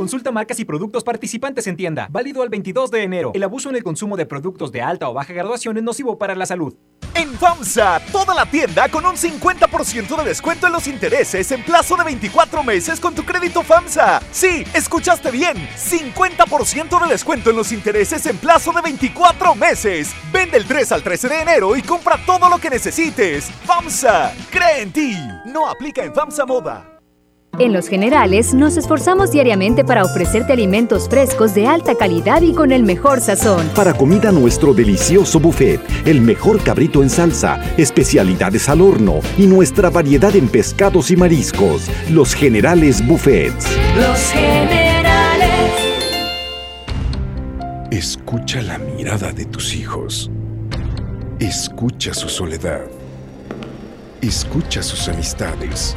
Consulta 0.00 0.32
marcas 0.32 0.58
y 0.58 0.64
productos 0.64 1.04
participantes 1.04 1.66
en 1.66 1.76
tienda. 1.76 2.08
Válido 2.10 2.42
al 2.42 2.48
22 2.48 2.90
de 2.90 3.02
enero. 3.02 3.32
El 3.34 3.42
abuso 3.42 3.68
en 3.68 3.76
el 3.76 3.82
consumo 3.82 4.16
de 4.16 4.24
productos 4.24 4.72
de 4.72 4.80
alta 4.80 5.10
o 5.10 5.12
baja 5.12 5.34
graduación 5.34 5.76
es 5.76 5.82
nocivo 5.82 6.16
para 6.16 6.34
la 6.34 6.46
salud. 6.46 6.74
En 7.14 7.28
FAMSA, 7.34 8.00
toda 8.10 8.34
la 8.34 8.46
tienda 8.46 8.88
con 8.88 9.04
un 9.04 9.16
50% 9.16 10.16
de 10.16 10.24
descuento 10.24 10.68
en 10.68 10.72
los 10.72 10.86
intereses 10.86 11.52
en 11.52 11.62
plazo 11.62 11.98
de 11.98 12.04
24 12.04 12.62
meses 12.62 12.98
con 12.98 13.14
tu 13.14 13.26
crédito 13.26 13.62
FAMSA. 13.62 14.22
Sí, 14.32 14.64
escuchaste 14.72 15.30
bien. 15.30 15.68
50% 15.76 17.02
de 17.02 17.08
descuento 17.10 17.50
en 17.50 17.56
los 17.56 17.70
intereses 17.70 18.24
en 18.24 18.38
plazo 18.38 18.72
de 18.72 18.80
24 18.80 19.54
meses. 19.54 20.14
Vende 20.32 20.56
el 20.56 20.64
3 20.64 20.92
al 20.92 21.02
13 21.02 21.28
de 21.28 21.40
enero 21.42 21.76
y 21.76 21.82
compra 21.82 22.18
todo 22.24 22.48
lo 22.48 22.56
que 22.56 22.70
necesites. 22.70 23.50
FAMSA, 23.66 24.32
cree 24.50 24.80
en 24.80 24.92
ti. 24.92 25.14
No 25.44 25.68
aplica 25.68 26.02
en 26.02 26.14
FAMSA 26.14 26.46
Moda. 26.46 26.99
En 27.58 27.72
Los 27.72 27.88
Generales 27.88 28.54
nos 28.54 28.76
esforzamos 28.76 29.32
diariamente 29.32 29.84
para 29.84 30.04
ofrecerte 30.04 30.52
alimentos 30.52 31.08
frescos 31.08 31.54
de 31.54 31.66
alta 31.66 31.94
calidad 31.94 32.40
y 32.42 32.54
con 32.54 32.72
el 32.72 32.84
mejor 32.84 33.20
sazón. 33.20 33.68
Para 33.74 33.92
comida 33.92 34.32
nuestro 34.32 34.72
delicioso 34.72 35.40
buffet, 35.40 35.80
el 36.06 36.20
mejor 36.20 36.62
cabrito 36.62 37.02
en 37.02 37.10
salsa, 37.10 37.60
especialidades 37.76 38.68
al 38.68 38.80
horno 38.80 39.20
y 39.36 39.46
nuestra 39.46 39.90
variedad 39.90 40.34
en 40.36 40.48
pescados 40.48 41.10
y 41.10 41.16
mariscos. 41.16 41.90
Los 42.10 42.34
Generales 42.34 43.06
Buffets. 43.06 43.66
Los 43.96 44.18
Generales. 44.30 45.50
Escucha 47.90 48.62
la 48.62 48.78
mirada 48.78 49.32
de 49.32 49.44
tus 49.44 49.74
hijos. 49.74 50.30
Escucha 51.40 52.14
su 52.14 52.28
soledad. 52.28 52.82
Escucha 54.22 54.82
sus 54.82 55.08
amistades. 55.08 55.96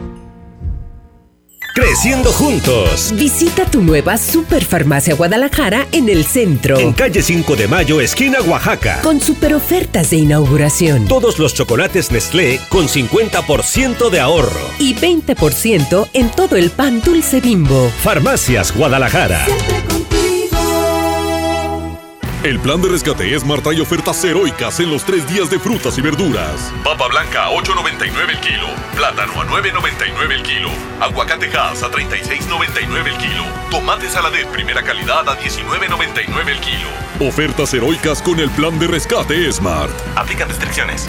Creciendo 1.73 2.33
juntos. 2.33 3.13
Visita 3.15 3.63
tu 3.63 3.81
nueva 3.81 4.17
Superfarmacia 4.17 5.15
Guadalajara 5.15 5.87
en 5.93 6.09
el 6.09 6.25
centro. 6.25 6.77
En 6.77 6.91
calle 6.91 7.21
5 7.21 7.55
de 7.55 7.69
Mayo, 7.69 8.01
esquina 8.01 8.41
Oaxaca. 8.41 8.99
Con 9.01 9.21
super 9.21 9.53
ofertas 9.53 10.09
de 10.09 10.17
inauguración. 10.17 11.07
Todos 11.07 11.39
los 11.39 11.53
chocolates 11.53 12.11
Nestlé 12.11 12.59
con 12.67 12.89
50% 12.89 14.09
de 14.09 14.19
ahorro. 14.19 14.59
Y 14.79 14.95
20% 14.95 16.09
en 16.11 16.29
todo 16.31 16.57
el 16.57 16.71
pan 16.71 17.01
dulce 17.01 17.39
bimbo. 17.39 17.89
Farmacias 18.03 18.75
Guadalajara. 18.75 19.45
El 22.43 22.59
plan 22.59 22.81
de 22.81 22.89
rescate 22.89 23.39
Smart 23.39 23.61
trae 23.61 23.79
ofertas 23.79 24.25
heroicas 24.25 24.79
en 24.79 24.89
los 24.89 25.03
tres 25.03 25.31
días 25.31 25.51
de 25.51 25.59
frutas 25.59 25.95
y 25.99 26.01
verduras. 26.01 26.73
Papa 26.83 27.07
blanca 27.07 27.45
a 27.45 27.51
8.99 27.51 28.31
el 28.31 28.39
kilo. 28.39 28.65
Plátano 28.95 29.39
a 29.39 29.45
9.99 29.45 30.31
el 30.31 30.41
kilo. 30.41 30.69
Aguacate 30.99 31.45
Hass 31.55 31.83
a 31.83 31.91
36.99 31.91 33.05
el 33.05 33.17
kilo. 33.17 33.43
Tomate 33.69 34.09
saladet 34.09 34.47
primera 34.47 34.81
calidad 34.81 35.29
a 35.29 35.37
19.99 35.37 36.47
el 36.47 36.59
kilo. 36.61 37.27
Ofertas 37.29 37.75
heroicas 37.75 38.23
con 38.23 38.39
el 38.39 38.49
plan 38.49 38.79
de 38.79 38.87
rescate 38.87 39.51
Smart. 39.51 39.91
Aplican 40.15 40.49
restricciones. 40.49 41.07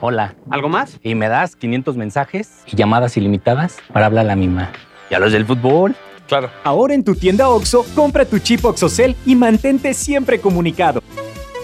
Hola. 0.00 0.34
¿Algo 0.50 0.68
más? 0.68 0.98
Y 1.02 1.14
me 1.14 1.30
das 1.30 1.56
500 1.56 1.96
mensajes 1.96 2.50
y 2.66 2.76
llamadas 2.76 3.16
ilimitadas 3.16 3.78
para 3.90 4.04
hablar 4.04 4.26
a 4.26 4.28
la 4.28 4.36
misma. 4.36 4.70
¿Y 5.08 5.14
a 5.14 5.18
los 5.18 5.32
del 5.32 5.46
fútbol? 5.46 5.96
Claro. 6.26 6.50
Ahora 6.64 6.94
en 6.94 7.04
tu 7.04 7.14
tienda 7.14 7.48
OXO, 7.48 7.84
compra 7.94 8.24
tu 8.24 8.38
chip 8.38 8.64
OXOCEL 8.64 9.16
y 9.26 9.34
mantente 9.34 9.94
siempre 9.94 10.40
comunicado. 10.40 11.02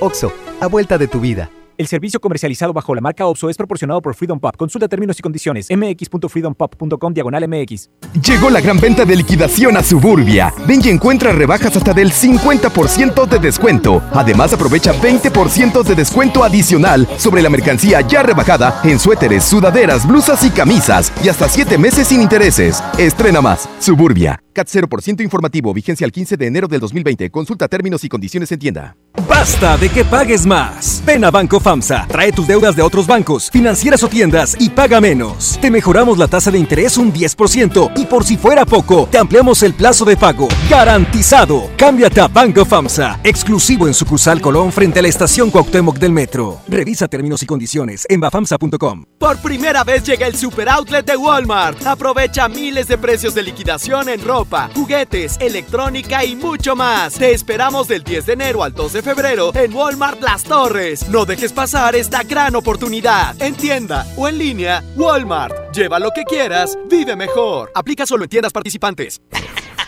OXO, 0.01 0.33
a 0.61 0.67
vuelta 0.67 0.99
de 0.99 1.09
tu 1.09 1.21
vida. 1.21 1.51
El 1.79 1.87
servicio 1.87 2.19
comercializado 2.19 2.73
bajo 2.73 2.93
la 2.93 3.01
marca 3.01 3.25
OPSO 3.25 3.51
es 3.51 3.57
proporcionado 3.57 4.03
por 4.03 4.13
Freedom 4.17 4.41
Pop. 4.41 4.57
Consulta 4.57 4.89
términos 4.89 5.17
y 5.21 5.23
condiciones. 5.23 5.69
mx.freedompop.com 5.71 7.15
diagonal 7.15 7.49
mx. 7.49 7.89
Llegó 8.21 8.51
la 8.51 8.61
gran 8.61 8.81
venta 8.81 9.05
de 9.05 9.15
liquidación 9.15 9.77
a 9.77 9.85
Suburbia. 9.85 10.53
Ven 10.67 10.81
y 10.85 10.89
encuentra 10.89 11.31
rebajas 11.31 11.77
hasta 11.77 11.95
del 11.95 12.11
50% 12.11 13.29
de 13.29 13.39
descuento. 13.39 14.03
Además 14.13 14.53
aprovecha 14.53 14.93
20% 14.93 15.85
de 15.85 15.95
descuento 15.95 16.43
adicional 16.43 17.07
sobre 17.17 17.43
la 17.43 17.49
mercancía 17.49 18.01
ya 18.01 18.25
rebajada 18.25 18.81
en 18.83 18.99
suéteres, 18.99 19.45
sudaderas, 19.45 20.05
blusas 20.05 20.45
y 20.45 20.51
camisas. 20.51 21.13
Y 21.23 21.29
hasta 21.29 21.49
7 21.49 21.79
meses 21.79 22.09
sin 22.09 22.21
intereses. 22.21 22.83
Estrena 22.99 23.41
más. 23.41 23.69
Suburbia. 23.79 24.43
CAT 24.59 24.69
0% 24.69 25.23
informativo. 25.23 25.73
Vigencia 25.73 26.05
el 26.05 26.11
15 26.11 26.37
de 26.37 26.47
enero 26.49 26.67
del 26.67 26.81
2020. 26.81 27.31
Consulta 27.31 27.69
términos 27.69 28.03
y 28.03 28.09
condiciones 28.09 28.51
en 28.51 28.59
tienda. 28.59 28.97
Basta 29.29 29.77
de 29.77 29.89
que 29.89 30.05
pagues 30.05 30.47
más. 30.47 31.03
Ven 31.07 31.25
a 31.25 31.31
Banco 31.31 31.61
FAMSA, 31.61 32.07
trae 32.09 32.33
tus 32.33 32.47
deudas 32.47 32.75
de 32.75 32.83
otros 32.83 33.07
bancos, 33.07 33.51
financieras 33.51 34.03
o 34.03 34.09
tiendas 34.09 34.57
y 34.59 34.71
paga 34.71 35.01
menos. 35.01 35.59
Te 35.61 35.71
mejoramos 35.71 36.19
la 36.19 36.27
tasa 36.27 36.51
de 36.51 36.59
interés 36.59 36.99
un 36.99 37.13
10% 37.13 37.93
y 37.97 38.07
por 38.07 38.25
si 38.25 38.37
fuera 38.37 38.65
poco, 38.65 39.09
te 39.11 39.19
ampliamos 39.19 39.63
el 39.63 39.75
plazo 39.75 40.05
de 40.05 40.17
pago. 40.17 40.49
Garantizado. 40.69 41.71
Cámbiate 41.77 42.21
a 42.21 42.27
Banco 42.29 42.65
FAMSA, 42.65 43.21
exclusivo 43.23 43.87
en 43.87 43.95
sucursal 43.95 44.41
Colón 44.41 44.73
frente 44.73 44.99
a 44.99 45.03
la 45.03 45.09
estación 45.09 45.51
Cuauhtémoc 45.51 45.99
del 45.99 46.13
Metro. 46.13 46.61
Revisa 46.69 47.07
términos 47.07 47.43
y 47.43 47.47
condiciones 47.47 48.07
en 48.09 48.21
bafamsa.com. 48.21 49.05
Por 49.19 49.39
primera 49.39 49.85
vez 49.85 50.05
llega 50.05 50.27
el 50.27 50.37
super 50.37 50.69
outlet 50.69 51.05
de 51.05 51.17
Walmart. 51.17 51.87
Aprovecha 51.87 52.49
miles 52.49 52.89
de 52.89 52.99
precios 52.99 53.35
de 53.35 53.43
liquidación 53.43 54.09
en 54.09 54.25
ropa, 54.25 54.48
juguetes, 54.75 55.37
electrónica 55.41 56.25
y 56.25 56.37
mucho 56.37 56.75
más. 56.75 57.15
Te 57.15 57.33
esperamos 57.33 57.89
del 57.89 58.03
10 58.03 58.27
de 58.27 58.33
enero 58.33 58.63
al 58.63 58.73
2 58.73 58.93
de 58.93 59.03
febrero 59.03 59.55
en 59.55 59.75
Walmart 59.75 60.21
Las 60.23 60.45
Torres. 60.45 61.09
No 61.09 61.25
dejes 61.25 61.53
pasar 61.53 61.95
esta 61.95 62.23
gran 62.23 62.57
oportunidad. 62.57 63.41
En 63.41 63.55
tienda 63.55 64.07
o 64.17 64.29
en 64.29 64.39
línea, 64.39 64.83
Walmart. 64.97 65.75
Lleva 65.75 65.99
lo 65.99 66.11
que 66.11 66.25
quieras, 66.25 66.79
vive 66.91 67.17
mejor. 67.17 67.71
Aplica 67.75 68.07
solo 68.07 68.25
en 68.25 68.31
tiendas 68.31 68.53
participantes. 68.53 69.21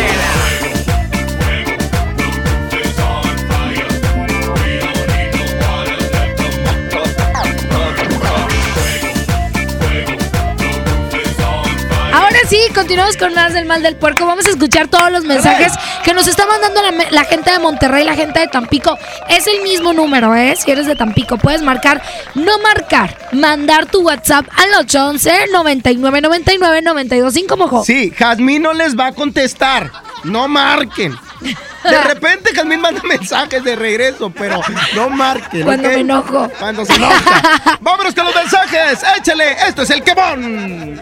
Sí, 12.51 12.59
continuamos 12.75 13.15
con 13.15 13.33
más 13.33 13.53
del 13.53 13.65
mal 13.65 13.81
del 13.81 13.95
puerco. 13.95 14.25
Vamos 14.25 14.45
a 14.45 14.49
escuchar 14.49 14.89
todos 14.89 15.09
los 15.09 15.23
mensajes 15.23 15.71
que 16.03 16.13
nos 16.13 16.27
está 16.27 16.45
mandando 16.45 16.81
la, 16.81 17.09
la 17.09 17.23
gente 17.23 17.49
de 17.49 17.59
Monterrey, 17.59 18.03
la 18.03 18.13
gente 18.13 18.41
de 18.41 18.47
Tampico. 18.47 18.97
Es 19.29 19.47
el 19.47 19.61
mismo 19.61 19.93
número, 19.93 20.35
¿eh? 20.35 20.53
Si 20.57 20.69
eres 20.69 20.85
de 20.85 20.97
Tampico, 20.97 21.37
puedes 21.37 21.61
marcar, 21.61 22.01
no 22.35 22.59
marcar, 22.59 23.17
mandar 23.31 23.85
tu 23.85 24.01
WhatsApp 24.01 24.45
al 24.57 24.73
811 24.81 25.47
99 25.53 26.21
99 26.21 26.81
925 26.81 27.57
mojo. 27.57 27.85
Sí, 27.85 28.11
Jazmín 28.11 28.63
no 28.63 28.73
les 28.73 28.99
va 28.99 29.07
a 29.07 29.11
contestar. 29.13 29.89
No 30.25 30.49
marquen. 30.49 31.17
De 31.39 32.01
repente 32.03 32.51
Jazmín 32.53 32.81
manda 32.81 33.01
mensajes 33.03 33.63
de 33.63 33.77
regreso, 33.77 34.29
pero 34.29 34.59
no 34.93 35.09
marquen. 35.09 35.63
Cuando 35.63 35.87
¿ok? 35.87 35.95
me 35.95 36.01
enojo. 36.01 36.51
Cuando 36.59 36.85
se 36.85 36.95
enoja. 36.95 37.77
Vámonos 37.79 38.13
con 38.13 38.25
los 38.25 38.35
mensajes. 38.35 38.99
Échale. 39.17 39.53
Esto 39.67 39.83
es 39.83 39.89
el 39.91 40.03
quemón. 40.03 41.01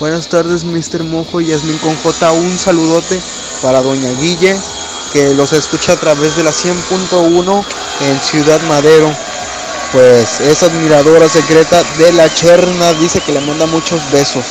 Buenas 0.00 0.28
tardes, 0.28 0.64
Mr. 0.64 1.04
Mojo 1.04 1.40
y 1.40 1.46
Yasmin 1.46 1.78
con 1.78 1.94
J. 1.96 2.32
Un 2.32 2.58
saludote 2.58 3.20
para 3.62 3.80
Doña 3.80 4.10
Guille, 4.20 4.56
que 5.12 5.32
los 5.34 5.52
escucha 5.52 5.92
a 5.92 5.96
través 5.96 6.36
de 6.36 6.42
la 6.42 6.50
100.1 6.50 7.64
en 8.00 8.18
Ciudad 8.18 8.60
Madero. 8.68 9.10
Pues 9.92 10.40
es 10.40 10.62
admiradora 10.64 11.28
secreta 11.28 11.82
de 11.96 12.12
la 12.12 12.28
Cherna, 12.34 12.92
dice 12.94 13.20
que 13.20 13.32
le 13.32 13.40
manda 13.40 13.66
muchos 13.66 14.00
besos. 14.10 14.44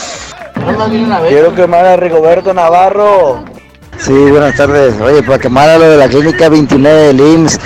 Quiero 1.28 1.54
quemar 1.54 1.86
a 1.86 1.98
Rigoberto 1.98 2.54
Navarro. 2.54 3.44
Sí, 4.00 4.14
buenas 4.14 4.56
tardes. 4.56 5.00
Oye, 5.02 5.22
para 5.24 5.40
quemar 5.40 5.70
a 5.70 5.78
lo 5.78 5.90
de 5.90 5.98
la 5.98 6.08
clínica 6.08 6.48
29 6.48 7.14
del 7.14 7.20
IMSS, 7.20 7.60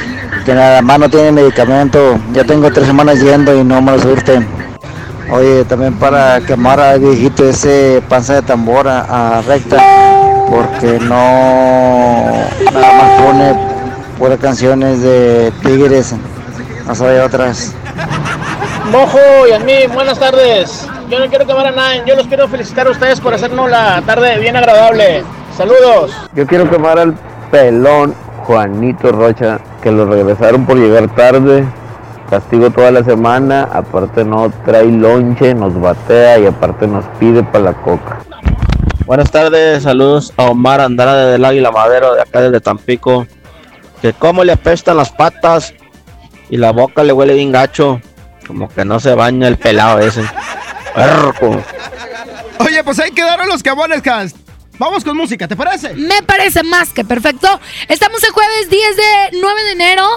que 0.46 0.54
nada 0.56 0.82
más 0.82 1.00
no 1.00 1.10
tiene 1.10 1.32
medicamento. 1.32 2.20
Ya 2.34 2.44
tengo 2.44 2.72
tres 2.72 2.88
semanas 2.88 3.20
yendo 3.20 3.56
y 3.56 3.63
no 3.63 3.82
me 3.84 3.92
lo 3.92 4.02
surten. 4.02 4.67
Oye, 5.30 5.66
también 5.66 5.94
para 5.96 6.40
quemar 6.42 6.80
al 6.80 7.00
viejito 7.02 7.44
ese 7.44 8.02
panza 8.08 8.36
de 8.36 8.42
tambora 8.44 9.06
a 9.10 9.42
recta, 9.42 9.78
porque 10.50 11.00
no 11.02 12.32
nada 12.74 12.94
más 12.94 13.22
pone 13.22 13.56
puras 14.18 14.40
canciones 14.40 15.02
de 15.02 15.52
tigres, 15.63 16.16
no 16.88 16.96
sabe 16.96 17.22
otras. 17.22 17.74
Mojo 18.90 19.20
y 19.50 19.52
a 19.52 19.60
mí, 19.60 19.74
buenas 19.94 20.18
tardes. 20.18 20.88
Yo 21.10 21.20
no 21.20 21.28
quiero 21.28 21.46
quemar 21.46 21.68
a 21.68 21.72
nadie, 21.72 22.04
yo 22.06 22.16
los 22.16 22.28
quiero 22.28 22.48
felicitar 22.48 22.88
a 22.88 22.92
ustedes 22.92 23.20
por 23.20 23.34
hacernos 23.34 23.70
la 23.70 24.02
tarde 24.04 24.40
bien 24.40 24.56
agradable. 24.56 25.26
Saludos. 25.58 26.13
Yo 26.36 26.48
quiero 26.48 26.70
quemar 26.70 27.00
al 27.00 27.16
pelón 27.52 28.16
Juanito 28.46 29.12
Rocha, 29.12 29.60
que 29.82 29.92
lo 29.92 30.06
regresaron 30.06 30.66
por 30.66 30.78
llegar 30.78 31.13
tarde. 31.16 31.66
Castigo 32.30 32.70
toda 32.70 32.92
la 32.92 33.04
semana, 33.04 33.70
aparte 33.72 34.26
no 34.26 34.52
trae 34.66 34.86
lonche, 34.86 35.54
nos 35.54 35.80
batea 35.80 36.40
y 36.40 36.46
aparte 36.46 36.86
nos 36.86 37.06
pide 37.20 37.42
para 37.42 37.66
la 37.66 37.74
coca. 37.74 38.20
Buenas 39.06 39.32
tardes, 39.32 39.84
saludos 39.84 40.34
a 40.36 40.44
Omar 40.44 40.82
Andrade 40.82 41.32
del 41.32 41.46
Águila 41.46 41.72
Madero 41.72 42.16
de 42.16 42.22
acá 42.22 42.42
desde 42.42 42.60
Tampico. 42.60 43.26
Que 44.02 44.12
cómo 44.12 44.44
le 44.44 44.52
apestan 44.52 44.98
las 44.98 45.10
patas 45.12 45.74
y 46.50 46.58
la 46.58 46.72
boca 46.72 47.04
le 47.04 47.13
huele 47.13 47.34
bien 47.34 47.54
gacho. 47.54 48.02
Como 48.46 48.68
que 48.68 48.84
no 48.84 49.00
se 49.00 49.16
baña 49.16 49.48
el 49.48 49.58
pelado 49.58 50.00
ese. 50.00 50.24
Perco. 50.94 51.62
Oye, 52.60 52.84
pues 52.84 53.00
ahí 53.00 53.12
quedaron 53.12 53.48
los 53.48 53.63
quemones, 53.63 54.06
Hans. 54.06 54.36
Vamos 54.78 55.04
con 55.04 55.16
música, 55.16 55.48
¿te 55.48 55.56
parece? 55.56 55.94
Me 55.96 56.22
parece 56.24 56.62
más 56.63 56.90
que 56.90 57.04
perfecto. 57.04 57.48
Estamos 57.88 58.22
el 58.24 58.32
jueves 58.32 58.70
10 58.70 58.96
de 58.98 59.40
9 59.40 59.63
de 59.63 59.72
enero 59.72 60.08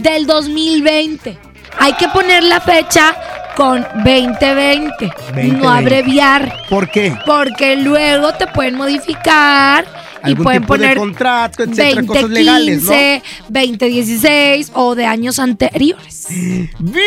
del 0.00 0.26
2020. 0.26 1.51
Hay 1.78 1.94
que 1.94 2.08
poner 2.08 2.42
la 2.44 2.60
fecha 2.60 3.14
con 3.56 3.82
2020, 4.04 5.06
no 5.06 5.12
2020. 5.26 5.66
abreviar. 5.68 6.52
¿Por 6.70 6.88
qué? 6.90 7.16
Porque 7.26 7.76
luego 7.76 8.32
te 8.32 8.46
pueden 8.46 8.76
modificar 8.76 9.84
y 10.24 10.28
Algún 10.28 10.44
pueden 10.44 10.62
tipo 10.62 10.74
de 10.74 10.78
poner 10.78 10.96
contrato, 10.98 11.62
etcétera, 11.64 12.02
cosas 12.06 12.30
legales, 12.30 12.82
¿no? 12.84 12.92
2015, 12.92 13.22
2016 13.48 14.72
o 14.74 14.94
de 14.94 15.06
años 15.06 15.38
anteriores. 15.38 16.26
Bien, 16.28 17.04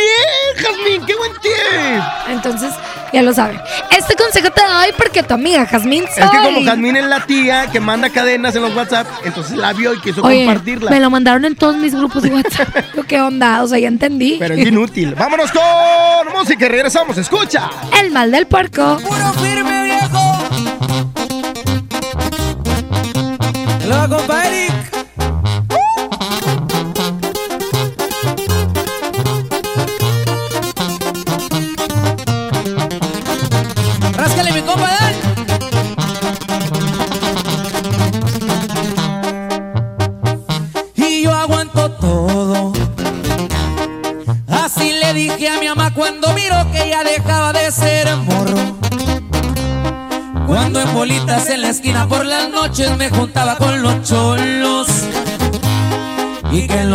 Jazmín, 0.58 1.06
qué 1.06 1.15
buen 1.15 1.32
tip. 1.41 1.51
Entonces, 2.30 2.71
ya 3.13 3.21
lo 3.21 3.34
saben. 3.34 3.60
Este 3.97 4.15
consejo 4.15 4.49
te 4.51 4.62
doy 4.62 4.89
porque 4.97 5.23
tu 5.23 5.34
amiga 5.34 5.65
Jazmín 5.65 6.04
soy. 6.13 6.23
Es 6.23 6.30
que 6.30 6.38
como 6.38 6.62
Jazmín 6.63 6.95
es 6.97 7.06
la 7.06 7.25
tía 7.25 7.67
que 7.71 7.80
manda 7.80 8.10
cadenas 8.10 8.56
en 8.56 8.63
los 8.63 8.75
WhatsApp, 8.75 9.08
entonces 9.23 9.58
la 9.58 9.73
vio 9.73 9.93
y 9.93 9.99
quiso 10.01 10.21
Oye, 10.21 10.45
compartirla. 10.45 10.91
me 10.91 10.99
lo 10.99 11.10
mandaron 11.10 11.45
en 11.45 11.56
todos 11.56 11.78
mis 11.78 11.95
grupos 11.95 12.23
de 12.23 12.30
WhatsApp. 12.30 12.69
¿Qué 13.08 13.21
onda? 13.21 13.63
O 13.63 13.67
sea, 13.67 13.80
ya 13.80 13.88
entendí. 13.88 14.38
Pero 14.39 14.56
es 14.56 14.67
inútil. 14.67 15.15
Vámonos 15.15 15.51
con 15.51 16.34
música 16.34 16.65
y 16.65 16.69
regresamos. 16.69 17.17
Escucha. 17.17 17.69
El 18.01 18.12
mal 18.12 18.32
del 18.32 18.47
puerco. 18.47 18.97
firme, 19.41 19.84
viejo. 19.86 20.35
Lo 23.88 24.10
compa 24.10 24.48
Eric. 24.48 24.74
Ráscale, 34.17 34.52
mi 34.54 34.62
compa, 34.62 34.89
dale. 34.89 35.15
Y 40.95 41.21
yo 41.24 41.34
aguanto 41.34 41.91
todo. 41.91 42.74
Así 44.50 44.93
le 44.93 45.13
dije 45.13 45.48
a 45.50 45.60
mi 45.60 45.67
mamá 45.67 45.93
cuando 45.93 46.34
miró 46.34 46.71
que 46.71 46.89
ya 46.89 47.04
dejaba 47.04 47.54
de 47.54 47.71
ser 47.71 48.15
morro. 48.17 48.76
Cuando 50.48 50.80
en 50.80 50.93
bolitas 50.93 51.50
en 51.50 51.62
la 51.62 51.69
esquina 51.69 52.08
por 52.08 52.26
las 52.26 52.50
noches 52.50 52.95
me 52.98 53.10
juntaba 53.10 53.58
con 53.58 53.75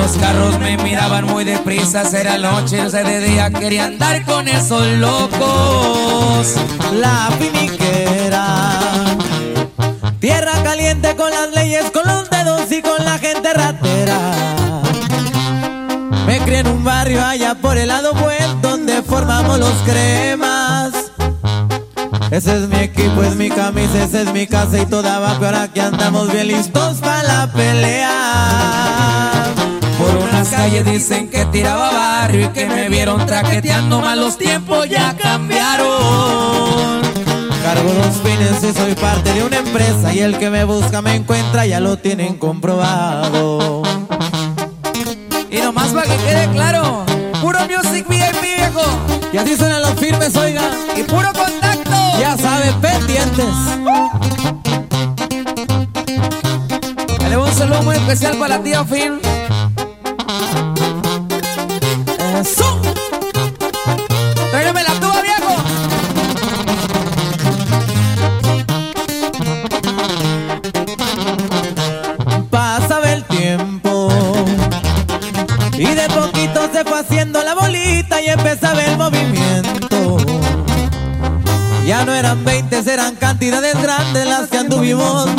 los 0.00 0.12
carros 0.12 0.58
me 0.58 0.78
miraban 0.78 1.26
muy 1.26 1.44
deprisa, 1.44 2.02
era 2.18 2.38
noche, 2.38 2.80
o 2.80 2.88
sea, 2.88 3.02
de 3.04 3.20
día 3.20 3.50
quería 3.50 3.84
andar 3.84 4.24
con 4.24 4.48
esos 4.48 4.86
locos. 4.98 6.54
La 6.94 7.30
finiquera. 7.38 8.78
Tierra 10.18 10.52
caliente 10.62 11.14
con 11.16 11.30
las 11.30 11.52
leyes, 11.52 11.90
con 11.90 12.06
los 12.06 12.30
dedos 12.30 12.72
y 12.72 12.80
con 12.80 13.04
la 13.04 13.18
gente 13.18 13.52
ratera. 13.52 14.18
Me 16.26 16.38
crié 16.40 16.60
en 16.60 16.68
un 16.68 16.82
barrio 16.82 17.24
allá 17.24 17.54
por 17.54 17.76
el 17.76 17.88
lado 17.88 18.14
buen 18.14 18.62
donde 18.62 19.02
formamos 19.02 19.58
los 19.58 19.74
cremas. 19.84 20.92
Ese 22.30 22.56
es 22.56 22.68
mi 22.68 22.78
equipo, 22.78 23.22
es 23.22 23.34
mi 23.34 23.50
camisa, 23.50 24.04
esa 24.04 24.22
es 24.22 24.32
mi 24.32 24.46
casa 24.46 24.78
y 24.80 24.86
toda 24.86 25.18
va 25.18 25.36
pero 25.38 25.72
que 25.72 25.80
andamos 25.80 26.32
bien 26.32 26.48
listos 26.48 26.98
para 26.98 27.22
la 27.22 27.52
pelea. 27.52 29.39
Calles 30.50 30.84
dicen 30.84 31.28
que 31.28 31.44
tiraba 31.46 31.92
barrio 31.92 32.46
y 32.46 32.48
que 32.48 32.66
me 32.66 32.88
vieron 32.88 33.24
traqueteando 33.24 34.00
mal 34.00 34.18
los 34.18 34.36
tiempos 34.36 34.88
ya 34.88 35.16
cambiaron. 35.16 37.00
Cargo 37.62 37.92
los 37.94 38.16
fines 38.16 38.62
y 38.62 38.76
soy 38.76 38.94
parte 38.94 39.32
de 39.32 39.44
una 39.44 39.58
empresa 39.58 40.12
y 40.12 40.18
el 40.18 40.38
que 40.38 40.50
me 40.50 40.64
busca 40.64 41.02
me 41.02 41.14
encuentra, 41.14 41.66
ya 41.66 41.78
lo 41.78 41.98
tienen 41.98 42.36
comprobado. 42.36 43.82
Y 45.50 45.58
nomás 45.58 45.88
para 45.88 46.06
que 46.06 46.16
quede 46.16 46.48
claro, 46.50 47.04
puro 47.40 47.60
music 47.60 48.06
VIP 48.08 48.42
viejo. 48.42 48.82
Y 49.32 49.36
así 49.36 49.56
suenan 49.56 49.82
los 49.82 49.94
firmes, 49.94 50.34
oiga. 50.36 50.62
Y 50.96 51.04
puro 51.04 51.32
contacto. 51.32 51.96
Ya 52.18 52.36
saben, 52.36 52.74
pendientes. 52.80 53.54
Dale 57.20 57.36
un 57.36 57.52
saludo 57.52 57.82
muy 57.82 57.94
especial 57.96 58.36
para 58.36 58.58
la 58.58 58.62
tía 58.64 58.84
Fin. 58.84 59.20
Eso. 62.40 62.80
La 64.52 64.94
tuba, 65.00 65.20
viejo. 65.22 65.54
Pasaba 72.50 73.12
el 73.12 73.24
tiempo 73.24 74.08
y 75.74 75.86
de 75.86 76.08
poquito 76.08 76.68
se 76.72 76.84
fue 76.84 77.00
haciendo 77.00 77.42
la 77.42 77.54
bolita 77.54 78.22
y 78.22 78.28
empezaba 78.28 78.82
el 78.82 78.96
movimiento. 78.96 80.16
Ya 81.86 82.04
no 82.04 82.14
eran 82.14 82.44
20, 82.44 82.78
eran 82.92 83.16
cantidades 83.16 83.80
grandes 83.82 84.26
las 84.26 84.48
que 84.48 84.58
anduvimos 84.58 85.34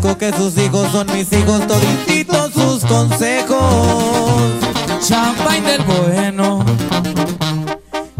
que 0.00 0.32
sus 0.32 0.56
hijos 0.58 0.90
son 0.92 1.06
mis 1.12 1.32
hijos, 1.32 1.66
todititos 1.66 2.52
sus 2.52 2.84
consejos. 2.84 4.52
Champagne 5.00 5.62
del 5.62 5.82
bueno. 5.82 6.64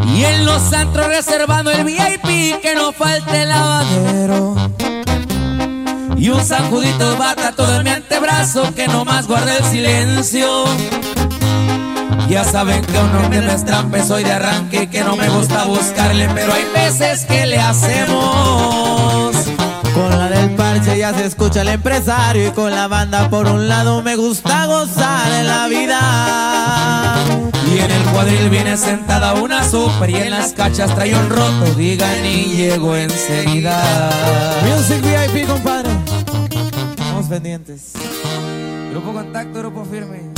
Y 0.07 0.25
en 0.25 0.47
los 0.47 0.73
antros 0.73 1.07
reservando 1.09 1.71
el 1.71 1.85
VIP, 1.85 2.61
que 2.61 2.75
no 2.75 2.93
falte 2.93 3.43
el 3.43 3.49
lavadero. 3.51 4.57
Y 6.17 6.31
un 6.31 6.45
sacudito 6.45 7.11
de 7.11 7.17
bata 7.17 7.53
todo 7.53 7.77
en 7.77 7.85
mi 7.85 7.91
antebrazo, 7.91 8.75
que 8.75 8.89
no 8.89 9.05
más 9.05 9.27
guarde 9.27 9.59
el 9.59 9.65
silencio. 9.65 10.65
Ya 12.29 12.43
saben 12.45 12.85
que 12.85 12.99
uno 12.99 13.29
me 13.29 13.55
estrampe, 13.55 14.03
soy 14.03 14.25
de 14.25 14.33
arranque 14.33 14.89
que 14.89 15.05
no 15.05 15.15
me 15.15 15.29
gusta 15.29 15.65
buscarle, 15.65 16.29
pero 16.35 16.53
hay 16.55 16.65
veces 16.75 17.25
que 17.27 17.47
le 17.47 17.59
hacemos. 17.59 19.15
Con 19.97 20.11
la 20.11 20.29
del 20.29 20.51
parche 20.51 20.99
ya 20.99 21.15
se 21.15 21.25
escucha 21.25 21.63
el 21.63 21.69
empresario 21.69 22.49
y 22.49 22.51
con 22.51 22.71
la 22.71 22.87
banda 22.87 23.31
por 23.31 23.47
un 23.47 23.67
lado 23.67 24.03
me 24.03 24.15
gusta 24.15 24.67
gozar 24.67 25.33
en 25.33 25.47
la 25.47 25.67
vida. 25.69 27.17
Y 27.75 27.79
en 27.79 27.91
el 27.91 28.03
cuadril 28.13 28.51
viene 28.51 28.77
sentada 28.77 29.33
una 29.33 29.65
super 29.65 30.11
y 30.11 30.17
en 30.17 30.33
las 30.33 30.53
cachas 30.53 30.95
trae 30.95 31.15
un 31.15 31.31
roto, 31.31 31.65
digan 31.79 32.27
y 32.27 32.45
llego 32.57 32.95
enseguida. 32.95 34.11
Music 34.67 35.01
VIP, 35.01 35.49
compadre. 35.49 35.89
Estamos 36.99 37.27
pendientes. 37.27 37.93
Grupo 38.91 39.15
Contacto, 39.15 39.61
Grupo 39.61 39.83
Firme. 39.87 40.31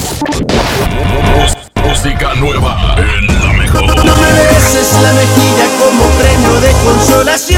Música 1.85 2.35
nueva 2.37 2.95
en 2.97 3.27
la 3.27 3.53
mejor. 3.55 4.05
No 4.05 4.15
me 4.15 4.33
beses 4.33 4.99
la 5.03 5.13
mejilla 5.15 5.67
como 5.81 6.05
premio 6.11 6.61
de 6.61 6.73
consolación. 6.85 7.58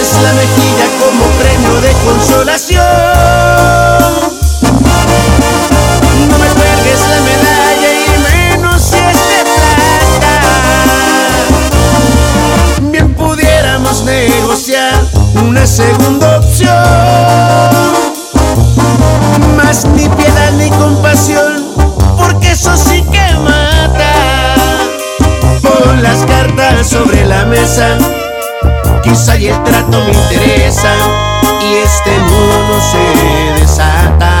La 0.00 0.32
mejilla 0.32 0.86
como 0.98 1.26
premio 1.38 1.78
de 1.82 1.92
consolación. 2.06 2.80
No 6.26 6.38
me 6.38 6.48
cuelgues 6.48 7.00
la 7.10 7.20
medalla 7.20 7.90
y 7.92 8.08
menos 8.32 8.80
si 8.80 8.96
es 8.96 9.18
de. 12.80 12.88
Bien 12.90 13.12
pudiéramos 13.12 14.02
negociar 14.04 15.04
una 15.34 15.66
segunda 15.66 16.38
opción. 16.38 16.70
Más 19.54 19.84
ni 19.84 20.08
piedad 20.08 20.52
ni 20.52 20.70
compasión, 20.70 21.66
porque 22.16 22.52
eso 22.52 22.74
sí 22.74 23.04
que 23.12 23.34
mata. 23.44 24.14
Pon 25.60 26.02
las 26.02 26.24
cartas 26.24 26.88
sobre 26.88 27.26
la 27.26 27.44
mesa 27.44 27.98
quizá 29.02 29.36
y 29.36 29.48
el 29.48 29.62
trato 29.62 29.98
me 30.04 30.12
interesa 30.12 30.94
y 31.62 31.74
este 31.76 32.18
mundo 32.18 32.80
se 32.80 33.60
desata. 33.60 34.39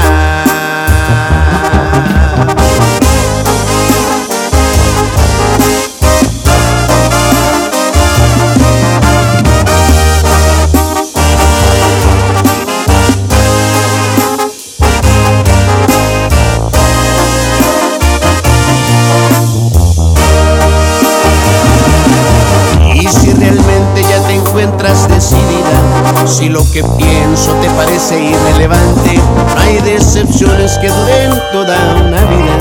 Que 26.72 26.84
pienso 26.84 27.52
te 27.54 27.68
parece 27.70 28.22
irrelevante, 28.22 29.16
no 29.16 29.60
hay 29.60 29.78
decepciones 29.80 30.78
que 30.78 30.88
duren 30.88 31.32
toda 31.52 31.76
una 31.96 32.20
vida. 32.26 32.58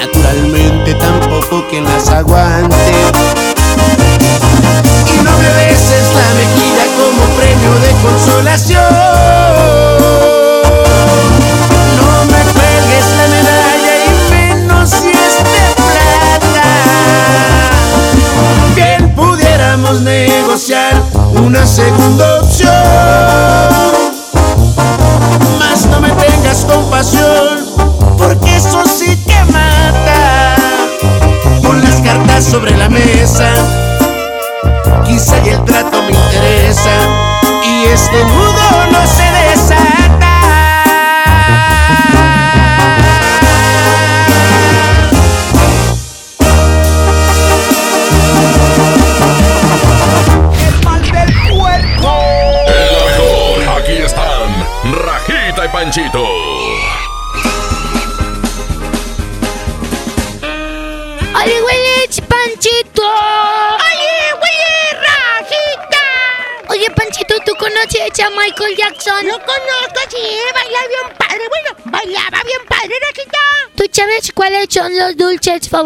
Naturalmente 0.00 0.94
tampoco 0.94 1.64
quien 1.70 1.84
las 1.84 2.08
aguante. 2.08 2.74
Y 5.14 5.22
no 5.22 5.30
me 5.38 5.48
beses 5.54 6.04
la 6.14 6.28
mejilla 6.34 6.86
como 6.96 7.22
premio 7.36 7.72
de 7.80 7.90
consolación. 8.02 8.87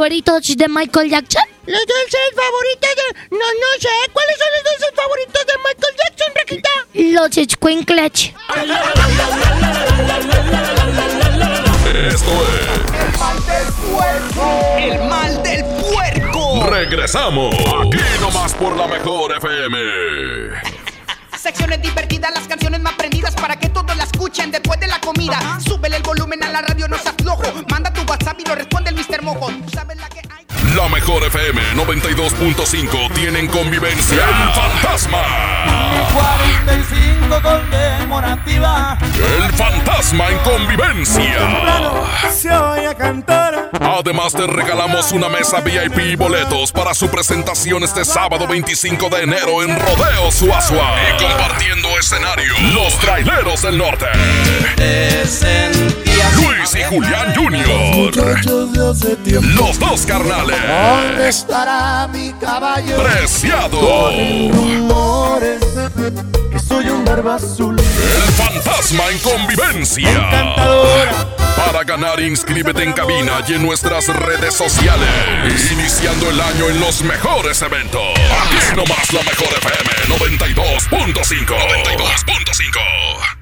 Favoritos 0.02 0.56
de 0.56 0.66
Michael 0.68 1.10
Jackson? 1.10 1.42
Los 1.64 1.80
dulces 1.86 2.20
favoritos 2.34 2.90
de... 2.96 3.04
No, 3.30 3.38
no 3.38 3.78
sé. 3.78 3.88
¿Cuáles 4.12 4.36
son 4.36 4.48
los 4.56 4.64
dulces 4.64 4.90
favoritos 4.96 5.46
de 5.46 5.52
Michael 5.62 5.94
Jackson, 6.02 6.32
Rajita? 6.34 6.74
Los 6.92 7.30
squinkles. 7.52 8.32
Esto 12.08 12.08
es 12.08 12.24
El 14.92 14.98
mal 15.08 15.40
del 15.44 15.62
puerco. 15.64 16.66
Regresamos. 16.68 17.54
Aquí 17.54 17.98
nomás 18.20 18.54
por 18.54 18.76
la 18.76 18.88
mejor 18.88 19.36
FM. 19.36 19.78
Secciones 21.38 21.80
divertidas, 21.80 22.32
las 22.34 22.48
canciones 22.48 22.80
más 22.80 22.94
prendidas 22.94 23.36
para 23.36 23.54
que 23.56 23.68
todos 23.68 23.96
la 23.96 24.02
escuchen 24.02 24.50
después 24.50 24.80
de 24.80 24.88
la 24.88 24.98
comida. 25.00 25.38
Mejor 31.02 31.24
FM 31.24 31.60
92.5 31.74 33.12
tienen 33.14 33.48
convivencia 33.48 34.18
El 34.24 34.52
Fantasma. 34.52 35.18
45 36.12 37.42
conmemorativa. 37.42 38.98
El 39.44 39.52
Fantasma 39.52 40.28
en 40.28 40.38
convivencia. 40.38 42.30
Se 42.32 42.50
oye 42.50 42.94
cantar. 42.94 43.70
Además 43.80 44.32
te 44.32 44.46
regalamos 44.46 45.10
una 45.10 45.28
mesa 45.28 45.60
VIP 45.60 45.98
y 45.98 46.14
boletos 46.14 46.70
para 46.70 46.94
su 46.94 47.08
presentación 47.10 47.82
este 47.82 48.04
sábado 48.04 48.46
25 48.46 49.08
de 49.08 49.22
enero 49.22 49.62
en 49.64 49.76
Rodeo 49.76 50.30
Suazua. 50.30 50.94
Y 51.08 51.22
compartiendo 51.22 51.88
escenario, 51.98 52.54
los 52.74 52.96
traileros 52.98 53.62
del 53.62 53.76
norte. 53.76 54.06
Luis 56.42 56.74
y 56.74 56.82
Julián 56.84 57.34
Jr. 57.34 58.44
Los 59.56 59.78
dos 59.78 60.06
carnales. 60.06 60.56
¿Dónde 60.66 61.28
estará 61.28 62.08
mi 62.08 62.32
caballo? 62.34 63.02
Preciado. 63.02 64.10
Que 66.50 66.58
soy 66.58 66.88
un 66.88 67.04
barba 67.04 67.36
azul. 67.36 67.78
El 67.78 68.32
fantasma 68.32 69.08
en 69.10 69.18
convivencia. 69.18 70.54
Para 71.56 71.84
ganar, 71.84 72.20
inscríbete 72.20 72.82
en 72.82 72.92
cabina 72.92 73.40
y 73.46 73.54
en 73.54 73.62
nuestras 73.62 74.08
redes 74.08 74.54
sociales. 74.54 75.70
Iniciando 75.72 76.30
el 76.30 76.40
año 76.40 76.68
en 76.68 76.80
los 76.80 77.02
mejores 77.02 77.62
eventos. 77.62 78.02
Aquí 78.44 78.76
nomás 78.76 79.12
la 79.12 79.22
mejor 79.22 79.48
FM 79.58 79.90
92.5. 80.18 81.46
92.5. 81.46 83.41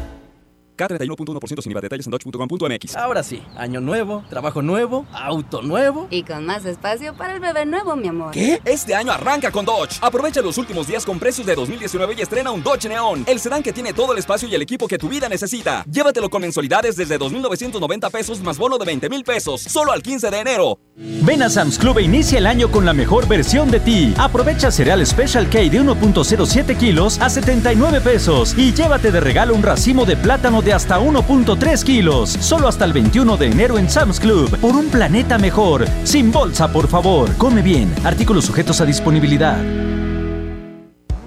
K31.1% 0.81 1.61
sin 1.61 1.71
IVA. 1.71 1.81
Detalles 1.81 2.07
en 2.07 2.11
dodge.com.mx. 2.11 2.95
Ahora 2.95 3.23
sí, 3.23 3.41
año 3.55 3.81
nuevo, 3.81 4.23
trabajo 4.29 4.61
nuevo, 4.61 5.05
auto 5.13 5.61
nuevo. 5.61 6.07
Y 6.09 6.23
con 6.23 6.45
más 6.45 6.65
espacio 6.65 7.15
para 7.15 7.33
el 7.33 7.39
bebé 7.39 7.65
nuevo, 7.65 7.95
mi 7.95 8.07
amor. 8.07 8.31
¿Qué? 8.31 8.61
Este 8.65 8.95
año 8.95 9.11
arranca 9.11 9.51
con 9.51 9.65
Dodge. 9.65 9.99
Aprovecha 10.01 10.41
los 10.41 10.57
últimos 10.57 10.87
días 10.87 11.05
con 11.05 11.19
precios 11.19 11.45
de 11.45 11.55
2019 11.55 12.15
y 12.17 12.21
estrena 12.21 12.51
un 12.51 12.63
Dodge 12.63 12.87
Neon, 12.87 13.23
el 13.27 13.39
sedán 13.39 13.63
que 13.63 13.73
tiene 13.73 13.93
todo 13.93 14.13
el 14.13 14.19
espacio 14.19 14.47
y 14.47 14.55
el 14.55 14.61
equipo 14.61 14.87
que 14.87 14.97
tu 14.97 15.09
vida 15.09 15.29
necesita. 15.29 15.83
Llévatelo 15.89 16.29
con 16.29 16.41
mensualidades 16.41 16.95
desde 16.95 17.19
2.990 17.19 18.11
pesos 18.11 18.41
más 18.41 18.57
bono 18.57 18.77
de 18.77 18.85
20 18.85 19.09
mil 19.09 19.23
pesos, 19.23 19.61
solo 19.61 19.91
al 19.91 20.01
15 20.01 20.29
de 20.29 20.39
enero. 20.39 20.79
Ven 20.95 21.43
a 21.43 21.49
Sam's 21.49 21.77
Club 21.77 21.99
e 21.99 22.03
inicia 22.03 22.39
el 22.39 22.47
año 22.47 22.71
con 22.71 22.85
la 22.85 22.93
mejor 22.93 23.27
versión 23.27 23.69
de 23.69 23.79
ti. 23.79 24.13
Aprovecha 24.17 24.71
cereal 24.71 25.05
Special 25.05 25.49
K 25.49 25.59
de 25.59 25.81
1.07 25.81 26.77
kilos 26.77 27.19
a 27.19 27.29
79 27.29 28.01
pesos 28.01 28.55
y 28.57 28.73
llévate 28.73 29.11
de 29.11 29.19
regalo 29.19 29.55
un 29.55 29.63
racimo 29.63 30.05
de 30.05 30.17
plátano 30.17 30.61
de 30.61 30.70
hasta 30.73 30.99
1.3 30.99 31.83
kilos. 31.83 32.29
Solo 32.29 32.67
hasta 32.67 32.85
el 32.85 32.93
21 32.93 33.37
de 33.37 33.47
enero 33.47 33.77
en 33.77 33.89
Sam's 33.89 34.19
Club. 34.19 34.57
Por 34.59 34.75
un 34.75 34.89
planeta 34.89 35.37
mejor. 35.37 35.85
Sin 36.03 36.31
bolsa, 36.31 36.71
por 36.71 36.87
favor. 36.87 37.35
Come 37.37 37.61
bien. 37.61 37.93
Artículos 38.03 38.45
sujetos 38.45 38.81
a 38.81 38.85
disponibilidad. 38.85 39.57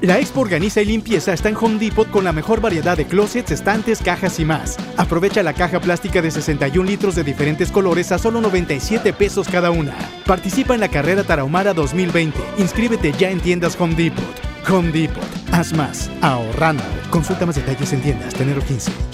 La 0.04 0.18
Expo 0.18 0.40
Organiza 0.40 0.83
y 0.83 0.85
Limpieza 0.85 1.33
está 1.33 1.48
en 1.48 1.57
Home 1.57 1.78
Depot 1.78 2.11
con 2.11 2.24
la 2.24 2.33
mejor 2.33 2.61
variedad 2.61 2.94
de 2.94 3.07
closets, 3.07 3.52
estantes, 3.52 4.02
cajas 4.02 4.38
y 4.38 4.44
más. 4.44 4.76
Aprovecha 4.98 5.42
la 5.42 5.54
caja 5.54 5.80
plástica 5.80 6.20
de 6.20 6.30
61 6.30 6.87
litros 6.87 7.14
de 7.14 7.24
diferentes 7.24 7.70
colores 7.70 8.12
a 8.12 8.18
solo 8.18 8.42
97 8.42 9.14
pesos 9.14 9.48
cada 9.48 9.70
una. 9.70 9.94
Participa 10.26 10.74
en 10.74 10.80
la 10.80 10.88
carrera 10.88 11.24
Tarahumara 11.24 11.72
2020. 11.72 12.38
Inscríbete 12.59 13.12
ya 13.12 13.30
en 13.30 13.40
tiendas 13.40 13.80
Home 13.80 13.94
Depot. 13.94 14.24
Home 14.68 14.92
Depot. 14.92 15.24
Haz 15.52 15.72
más. 15.72 16.11
Ahorrando. 16.20 16.85
Consulta 17.09 17.46
más 17.46 17.57
detalles 17.57 17.92
en 17.94 18.02
tiendas. 18.02 18.35
Tenero 18.35 18.61
15. 18.61 19.13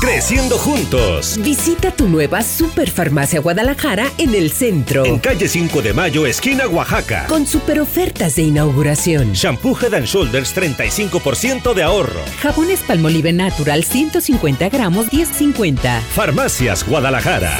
Creciendo 0.00 0.58
juntos. 0.58 1.38
Visita 1.40 1.92
tu 1.92 2.08
nueva 2.08 2.42
Superfarmacia 2.42 3.40
Guadalajara 3.40 4.10
en 4.18 4.34
el 4.34 4.50
centro. 4.50 5.04
En 5.04 5.18
calle 5.18 5.46
5 5.48 5.80
de 5.80 5.92
Mayo, 5.92 6.26
esquina 6.26 6.66
Oaxaca. 6.66 7.26
Con 7.28 7.46
super 7.46 7.80
ofertas 7.80 8.34
de 8.34 8.42
inauguración. 8.42 9.32
Shampoo 9.32 9.76
Head 9.80 9.94
and 9.94 10.06
Shoulders 10.06 10.54
35% 10.56 11.74
de 11.74 11.82
ahorro. 11.84 12.20
Jabones 12.40 12.80
Palmolive 12.80 13.32
Natural 13.32 13.84
150 13.84 14.68
gramos 14.70 15.06
10.50. 15.08 16.00
Farmacias 16.00 16.84
Guadalajara. 16.84 17.56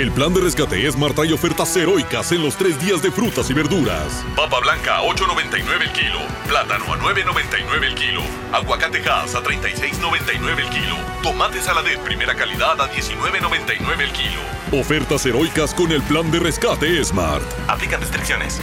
El 0.00 0.10
plan 0.12 0.32
de 0.32 0.40
rescate 0.40 0.86
es 0.86 0.96
Marta 0.96 1.26
y 1.26 1.32
ofertas 1.34 1.76
heroicas 1.76 2.32
en 2.32 2.42
los 2.42 2.56
tres 2.56 2.80
días 2.80 3.02
de 3.02 3.10
frutas 3.10 3.50
y 3.50 3.52
verduras. 3.52 4.24
Papa 4.34 4.58
blanca 4.58 4.96
a 4.96 5.02
8.99 5.02 5.82
el 5.82 5.92
kilo. 5.92 6.20
Plátano 6.48 6.86
a 6.90 6.96
9.99 6.96 7.84
el 7.84 7.94
kilo. 7.94 8.22
Aguacate 8.50 9.06
Hass 9.06 9.34
a 9.34 9.42
36.99 9.42 10.58
el 10.58 10.70
kilo. 10.70 10.96
Tomate 11.22 11.60
saladet 11.60 11.98
primera 11.98 12.34
calidad 12.34 12.80
a 12.80 12.90
19.99 12.90 14.00
el 14.00 14.12
kilo. 14.12 14.80
Ofertas 14.80 15.26
heroicas 15.26 15.74
con 15.74 15.92
el 15.92 16.00
plan 16.04 16.30
de 16.30 16.40
rescate 16.40 17.04
Smart. 17.04 17.44
Aplican 17.68 18.00
restricciones. 18.00 18.58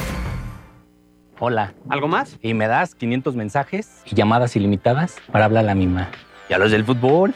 Hola. 1.37 1.75
¿Algo 1.87 2.07
más? 2.07 2.39
Y 2.41 2.55
me 2.55 2.67
das 2.67 2.95
500 2.95 3.35
mensajes 3.35 4.01
y 4.05 4.15
llamadas 4.15 4.55
ilimitadas 4.55 5.17
para 5.31 5.45
hablar 5.45 5.65
a 5.65 5.67
la 5.67 5.75
misma. 5.75 6.09
¿Y 6.49 6.53
a 6.53 6.57
los 6.57 6.71
del 6.71 6.83
fútbol? 6.83 7.35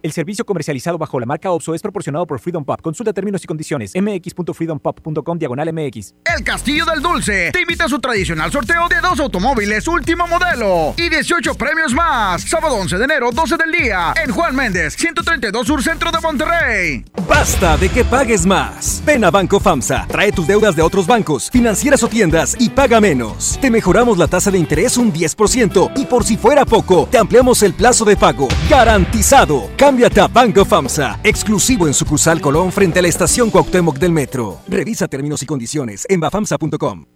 El 0.00 0.12
servicio 0.12 0.44
comercializado 0.44 0.96
bajo 0.96 1.18
la 1.18 1.26
marca 1.26 1.50
OPSO 1.50 1.74
es 1.74 1.82
proporcionado 1.82 2.26
por 2.26 2.38
Freedom 2.38 2.64
Pop. 2.64 2.80
Consulta 2.80 3.12
términos 3.12 3.42
y 3.42 3.46
condiciones. 3.46 3.92
mx.freedompop.com 3.96 5.38
diagonal 5.38 5.72
mx. 5.72 6.14
El 6.36 6.44
Castillo 6.44 6.84
del 6.84 7.02
Dulce 7.02 7.50
te 7.52 7.62
invita 7.62 7.86
a 7.86 7.88
su 7.88 7.98
tradicional 7.98 8.52
sorteo 8.52 8.88
de 8.88 9.00
dos 9.00 9.18
automóviles 9.18 9.88
último 9.88 10.26
modelo 10.28 10.94
y 10.96 11.08
18 11.08 11.54
premios 11.54 11.92
más. 11.94 12.42
Sábado 12.42 12.76
11 12.76 12.96
de 12.96 13.04
enero, 13.04 13.30
12 13.32 13.56
del 13.56 13.72
día, 13.72 14.14
en 14.24 14.30
Juan 14.30 14.54
Méndez, 14.54 14.94
132 14.96 15.66
Sur 15.66 15.82
Centro 15.82 16.12
de 16.12 16.20
Monterrey. 16.20 17.04
Basta 17.28 17.76
de 17.76 17.88
que 17.88 18.04
pagues 18.04 18.46
más. 18.46 19.02
Ven 19.04 19.24
a 19.24 19.30
Banco 19.30 19.58
FAMSA, 19.58 20.06
trae 20.06 20.30
tus 20.30 20.46
deudas 20.46 20.76
de 20.76 20.82
otros 20.82 21.06
bancos, 21.06 21.50
financieras 21.50 22.02
o 22.04 22.08
tiendas 22.08 22.56
y 22.60 22.70
paga 22.70 23.00
menos. 23.00 23.58
Te 23.60 23.70
mejoramos 23.70 24.16
la 24.16 24.28
tasa 24.28 24.52
de 24.52 24.58
interés 24.58 24.96
un 24.96 25.12
10% 25.12 25.92
y 25.96 26.04
por 26.06 26.24
si 26.24 26.36
fuera 26.36 26.64
poco, 26.64 27.08
te 27.10 27.18
ampliamos 27.18 27.62
el 27.64 27.74
plazo 27.74 28.04
de 28.04 28.16
pago. 28.16 28.46
Garantizado. 28.70 29.68
Cámbiate 29.98 30.32
Banco 30.32 30.64
FAMSA, 30.64 31.18
exclusivo 31.24 31.88
en 31.88 31.92
sucursal 31.92 32.40
Colón 32.40 32.70
frente 32.70 33.00
a 33.00 33.02
la 33.02 33.08
estación 33.08 33.50
Cuauhtémoc 33.50 33.98
del 33.98 34.12
Metro. 34.12 34.60
Revisa 34.68 35.08
términos 35.08 35.42
y 35.42 35.46
condiciones 35.46 36.06
en 36.08 36.20
bafamsa.com. 36.20 37.06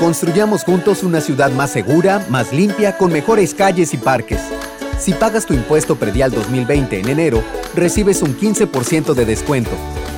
Construyamos 0.00 0.64
juntos 0.64 1.04
una 1.04 1.20
ciudad 1.20 1.52
más 1.52 1.70
segura, 1.70 2.26
más 2.28 2.52
limpia, 2.52 2.98
con 2.98 3.12
mejores 3.12 3.54
calles 3.54 3.94
y 3.94 3.98
parques. 3.98 4.40
Si 4.98 5.12
pagas 5.12 5.46
tu 5.46 5.54
impuesto 5.54 5.94
predial 5.94 6.32
2020 6.32 6.98
en 6.98 7.08
enero, 7.08 7.40
recibes 7.76 8.20
un 8.20 8.36
15% 8.36 9.14
de 9.14 9.24
descuento, 9.24 9.70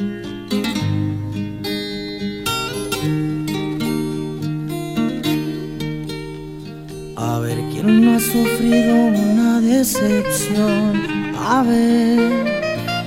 ver 7.40 7.58
quién 7.72 8.04
no 8.04 8.16
ha 8.16 8.20
sufrido 8.20 8.94
una 8.94 9.60
decepción. 9.60 11.02
A 11.36 11.64
ver 11.64 12.16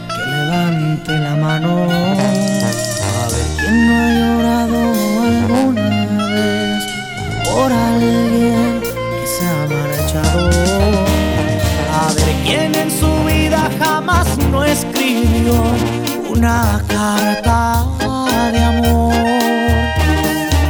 que 0.09 0.23
levante 0.31 1.17
la 1.17 1.35
mano. 1.37 1.83
A 1.83 3.23
ver 3.31 3.47
quién 3.57 3.75
no 3.87 3.93
ha 3.95 4.09
llorado 4.19 4.79
alguna 5.29 6.27
vez 6.27 6.83
por 7.45 7.71
alguien 7.71 8.81
que 8.81 9.25
se 9.33 9.43
ha 9.47 9.61
marchado. 9.77 10.49
A 12.01 12.13
ver 12.13 12.31
quién 12.43 12.75
en 12.75 12.91
su 12.91 13.11
vida 13.23 13.69
jamás 13.79 14.27
no 14.51 14.65
escribió 14.65 15.53
una 16.41 16.83
carta 16.87 17.85
de 18.51 18.59
amor. 18.63 19.13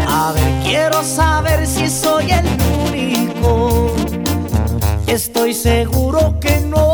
A 0.06 0.34
ver, 0.34 0.64
quiero 0.66 1.02
saber 1.02 1.66
si 1.66 1.88
soy 1.88 2.30
el 2.30 2.46
único. 2.90 3.96
Estoy 5.08 5.54
seguro 5.54 6.38
que 6.42 6.60
no. 6.60 6.91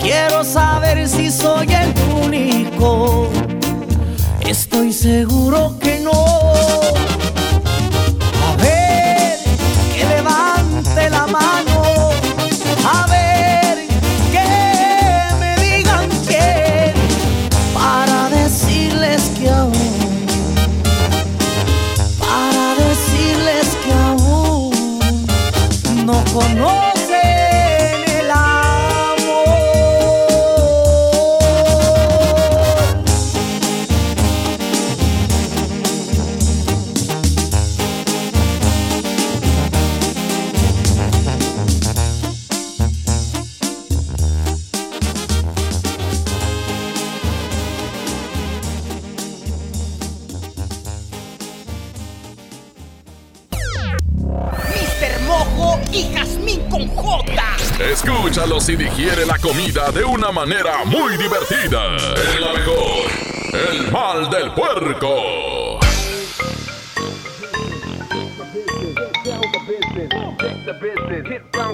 Quiero 0.00 0.42
saber 0.44 1.08
si 1.08 1.30
soy 1.30 1.68
el 1.72 1.94
único. 2.24 3.28
Estoy 4.40 4.92
seguro 4.92 5.78
que 5.78 6.00
no. 6.00 6.12
Y 58.72 58.76
digiere 58.76 59.26
la 59.26 59.38
comida 59.38 59.90
de 59.92 60.02
una 60.02 60.32
manera 60.32 60.84
muy 60.86 61.18
divertida. 61.18 61.96
Es 61.96 62.40
la 62.40 62.52
mejor. 62.54 63.10
El 63.52 63.92
mal 63.92 64.30
del 64.30 64.50
puerco. 64.52 65.41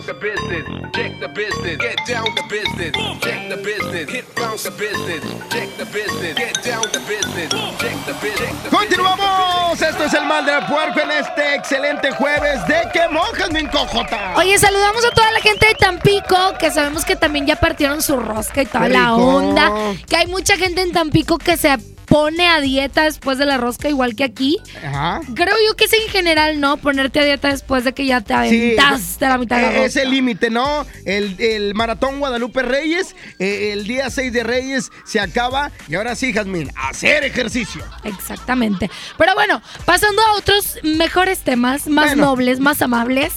The 0.09 0.15
business, 0.15 0.65
check 0.95 1.21
the 1.21 1.29
business, 1.29 1.77
get 1.77 1.99
down 2.07 2.25
the 2.35 2.43
business, 2.49 2.93
check 3.21 3.51
the 3.51 3.57
business, 3.59 4.09
hit 4.09 4.25
bounce 4.35 4.63
the 4.63 4.71
business, 4.71 5.23
check 5.51 5.69
the 5.77 5.85
business, 5.85 6.35
get 6.35 6.55
down 6.65 6.83
the 6.95 7.01
business, 7.01 7.51
check 7.77 7.97
the 8.07 8.15
business. 8.15 8.71
Continuamos. 8.71 9.83
Esto 9.83 10.05
es 10.05 10.15
el 10.15 10.25
mal 10.25 10.47
del 10.47 10.65
puerco 10.65 11.01
en 11.01 11.11
este 11.11 11.57
excelente 11.57 12.11
jueves 12.13 12.67
de 12.67 12.89
que 12.91 13.07
mojas 13.11 13.51
mi 13.51 13.67
cojota. 13.69 14.33
Oye, 14.37 14.59
saludamos 14.59 15.05
a 15.05 15.11
toda 15.11 15.31
la 15.31 15.41
gente 15.41 15.67
de 15.67 15.75
Tampico, 15.75 16.57
que 16.59 16.71
sabemos 16.71 17.05
que 17.05 17.15
también 17.15 17.47
ya 17.47 17.57
partieron 17.57 18.01
su 18.01 18.17
rosca 18.17 18.63
y 18.63 18.67
toda 18.67 18.89
la 18.89 19.15
onda. 19.15 19.71
Que 20.09 20.17
hay 20.17 20.27
mucha 20.27 20.57
gente 20.57 20.81
en 20.81 20.93
Tampico 20.93 21.37
que 21.37 21.59
se 21.59 21.69
pone 22.09 22.47
a 22.49 22.61
dieta 22.61 23.05
después 23.05 23.39
de 23.39 23.45
la 23.47 23.57
rosca, 23.59 23.89
igual 23.89 24.15
que 24.17 24.25
aquí. 24.25 24.59
Ajá. 24.85 25.21
Creo 25.35 25.55
yo 25.67 25.77
que 25.77 25.85
es 25.85 25.93
en 25.93 26.09
general, 26.11 26.61
¿no? 26.61 26.77
Ponerte 26.79 27.21
a 27.21 27.25
dieta 27.25 27.49
después 27.49 27.85
de 27.85 27.93
que 27.93 28.07
ya 28.07 28.21
te 28.21 28.35
Sí, 28.49 28.77
aventaste 28.79 29.29
la 29.29 29.39
mitad 29.39 29.57
de 29.57 29.63
la 29.63 29.69
eh, 29.69 29.73
rosca. 29.73 29.87
Es 29.87 29.97
el 29.97 30.11
límite, 30.11 30.51
¿no? 30.51 30.87
El, 31.05 31.37
el 31.41 31.75
maratón 31.75 32.19
Guadalupe 32.19 32.63
Reyes, 32.63 33.15
eh, 33.39 33.71
el 33.73 33.87
día 33.87 34.11
6 34.11 34.33
de 34.33 34.43
Reyes 34.43 34.91
se 35.05 35.21
acaba. 35.21 35.71
Y 35.89 35.95
ahora 35.97 36.15
sí, 36.15 36.33
Jazmín, 36.33 36.71
hacer 36.77 37.25
ejercicio. 37.25 37.85
Exactamente. 38.05 38.91
Pero 39.17 39.35
bueno, 39.35 39.61
pasando 39.85 40.21
a 40.23 40.35
otros 40.37 40.79
mejores 40.83 41.41
temas, 41.41 41.87
más 41.87 42.07
Bueno. 42.09 42.25
nobles, 42.27 42.61
más 42.61 42.83
amables. 42.83 43.33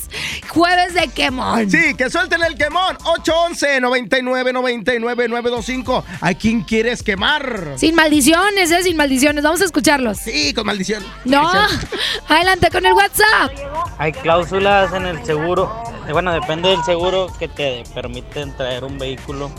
Jueves 0.50 0.94
de 0.94 1.08
quemón. 1.08 1.70
Sí, 1.72 1.94
que 1.96 2.10
suelten 2.10 2.42
el 2.44 2.56
quemón. 2.56 2.98
811 3.04 3.82
99 3.82 4.54
99 4.54 5.28
925. 5.28 6.04
¿A 6.22 6.34
quién 6.34 6.62
quieres 6.62 7.04
quemar? 7.04 7.74
Sin 7.78 7.96
maldiciones, 7.96 8.61
¿eh? 8.70 8.84
Sin 8.84 8.98
maldiciones. 8.98 9.44
Vamos 9.44 9.62
a 9.62 9.66
escucharlos. 9.66 10.18
Sí, 10.18 10.54
con 10.54 10.66
maldición. 10.68 11.04
No, 11.26 11.50
adelante 12.28 12.70
con 12.70 12.86
el 12.86 12.94
WhatsApp. 12.94 13.52
Hay 13.98 14.12
cláusulas 14.12 14.94
en 14.94 15.06
el 15.08 15.24
seguro. 15.26 15.72
eh, 16.08 16.12
Bueno, 16.12 16.32
depende 16.34 16.70
del 16.70 16.84
seguro 16.84 17.28
que 17.40 17.48
te 17.48 17.84
permiten 17.94 18.56
traer 18.58 18.84
un 18.84 18.98
vehículo 19.00 19.50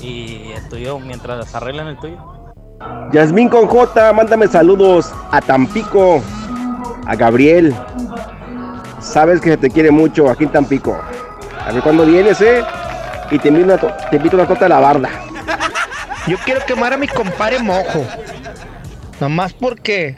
y 0.00 0.52
el 0.52 0.68
tuyo 0.68 0.98
mientras 1.00 1.52
arreglan 1.54 1.88
el 1.88 1.98
tuyo. 1.98 2.18
Yasmín 3.12 3.48
con 3.48 3.66
J, 3.66 4.12
mándame 4.12 4.46
saludos 4.48 5.10
a 5.32 5.40
Tampico, 5.40 6.22
a 7.06 7.16
Gabriel. 7.16 7.74
Sabes 9.00 9.40
que 9.40 9.50
se 9.50 9.56
te 9.56 9.70
quiere 9.70 9.90
mucho 9.90 10.28
aquí 10.28 10.44
en 10.44 10.52
Tampico. 10.52 11.00
A 11.66 11.72
ver 11.72 11.82
cuándo 11.82 12.04
vienes, 12.04 12.40
¿eh? 12.40 12.62
Y 13.30 13.38
te 13.38 13.48
invito 13.48 13.66
una, 13.66 13.78
te 14.10 14.16
invito 14.16 14.36
una 14.36 14.46
torta 14.46 14.66
a 14.66 14.68
la 14.68 14.80
barda. 14.80 15.08
Yo 16.26 16.36
quiero 16.44 16.64
quemar 16.66 16.92
a 16.92 16.96
mi 16.96 17.06
compadre 17.08 17.60
mojo. 17.60 18.04
Nomás 19.20 19.54
porque 19.54 20.16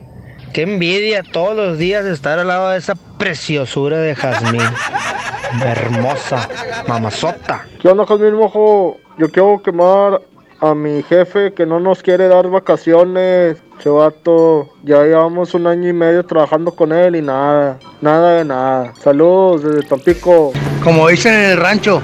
Qué 0.52 0.62
envidia 0.62 1.22
todos 1.22 1.54
los 1.54 1.78
días 1.78 2.04
estar 2.06 2.38
al 2.38 2.48
lado 2.48 2.70
de 2.70 2.78
esa 2.78 2.94
preciosura 3.18 3.98
de 3.98 4.14
Jazmín. 4.14 4.62
Hermosa, 5.64 6.48
mamazota. 6.86 7.66
¿Qué 7.80 7.88
onda, 7.88 8.06
Jazmín 8.06 8.34
Mojo? 8.34 8.96
Yo 9.18 9.30
quiero 9.30 9.60
quemar 9.62 10.22
a 10.60 10.74
mi 10.74 11.02
jefe 11.02 11.52
que 11.52 11.66
no 11.66 11.80
nos 11.80 12.02
quiere 12.02 12.28
dar 12.28 12.48
vacaciones. 12.48 13.58
Chevato, 13.78 14.70
ya 14.82 15.02
llevamos 15.02 15.54
un 15.54 15.66
año 15.66 15.88
y 15.88 15.92
medio 15.92 16.24
trabajando 16.24 16.72
con 16.72 16.92
él 16.92 17.14
y 17.16 17.22
nada, 17.22 17.78
nada 18.00 18.38
de 18.38 18.44
nada. 18.44 18.92
Saludos 19.00 19.62
desde 19.62 19.86
Tampico. 19.86 20.52
Como 20.82 21.08
dicen 21.08 21.34
en 21.34 21.50
el 21.50 21.56
rancho, 21.58 22.02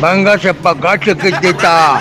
vángase 0.00 0.54
pa' 0.54 0.70
acá, 0.70 0.98
chiquitita. 0.98 2.00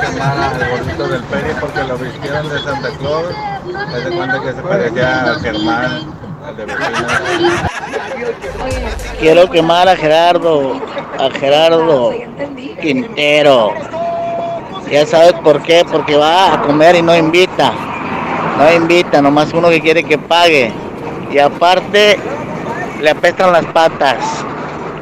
quemar 0.00 0.38
al 0.38 0.70
gordito 0.70 1.08
del 1.08 1.22
Peri 1.24 1.54
porque 1.60 1.84
lo 1.84 1.98
vistieron 1.98 2.48
de 2.48 2.58
Santa 2.60 2.90
Claus. 2.98 3.34
Desde 3.92 4.16
cuando 4.16 4.42
que 4.42 4.52
se 4.52 4.62
parecía 4.62 5.32
a 5.32 5.40
Germán, 5.40 6.14
al 6.46 6.56
de 6.56 6.66
vecinos. 6.66 7.12
Quiero 9.18 9.50
quemar 9.50 9.88
a 9.88 9.96
Gerardo, 9.96 10.80
a 11.18 11.30
Gerardo 11.38 12.12
Quintero. 12.80 13.74
Ya 14.90 15.04
sabes 15.04 15.32
por 15.42 15.62
qué, 15.62 15.84
porque 15.90 16.16
va 16.16 16.54
a 16.54 16.62
comer 16.62 16.96
y 16.96 17.02
no 17.02 17.16
invita. 17.16 17.72
No 18.56 18.72
invita, 18.72 19.20
nomás 19.20 19.52
uno 19.52 19.68
que 19.68 19.80
quiere 19.80 20.04
que 20.04 20.16
pague. 20.16 20.72
Y 21.30 21.38
aparte, 21.38 22.18
le 23.00 23.10
apestan 23.10 23.52
las 23.52 23.64
patas. 23.66 24.16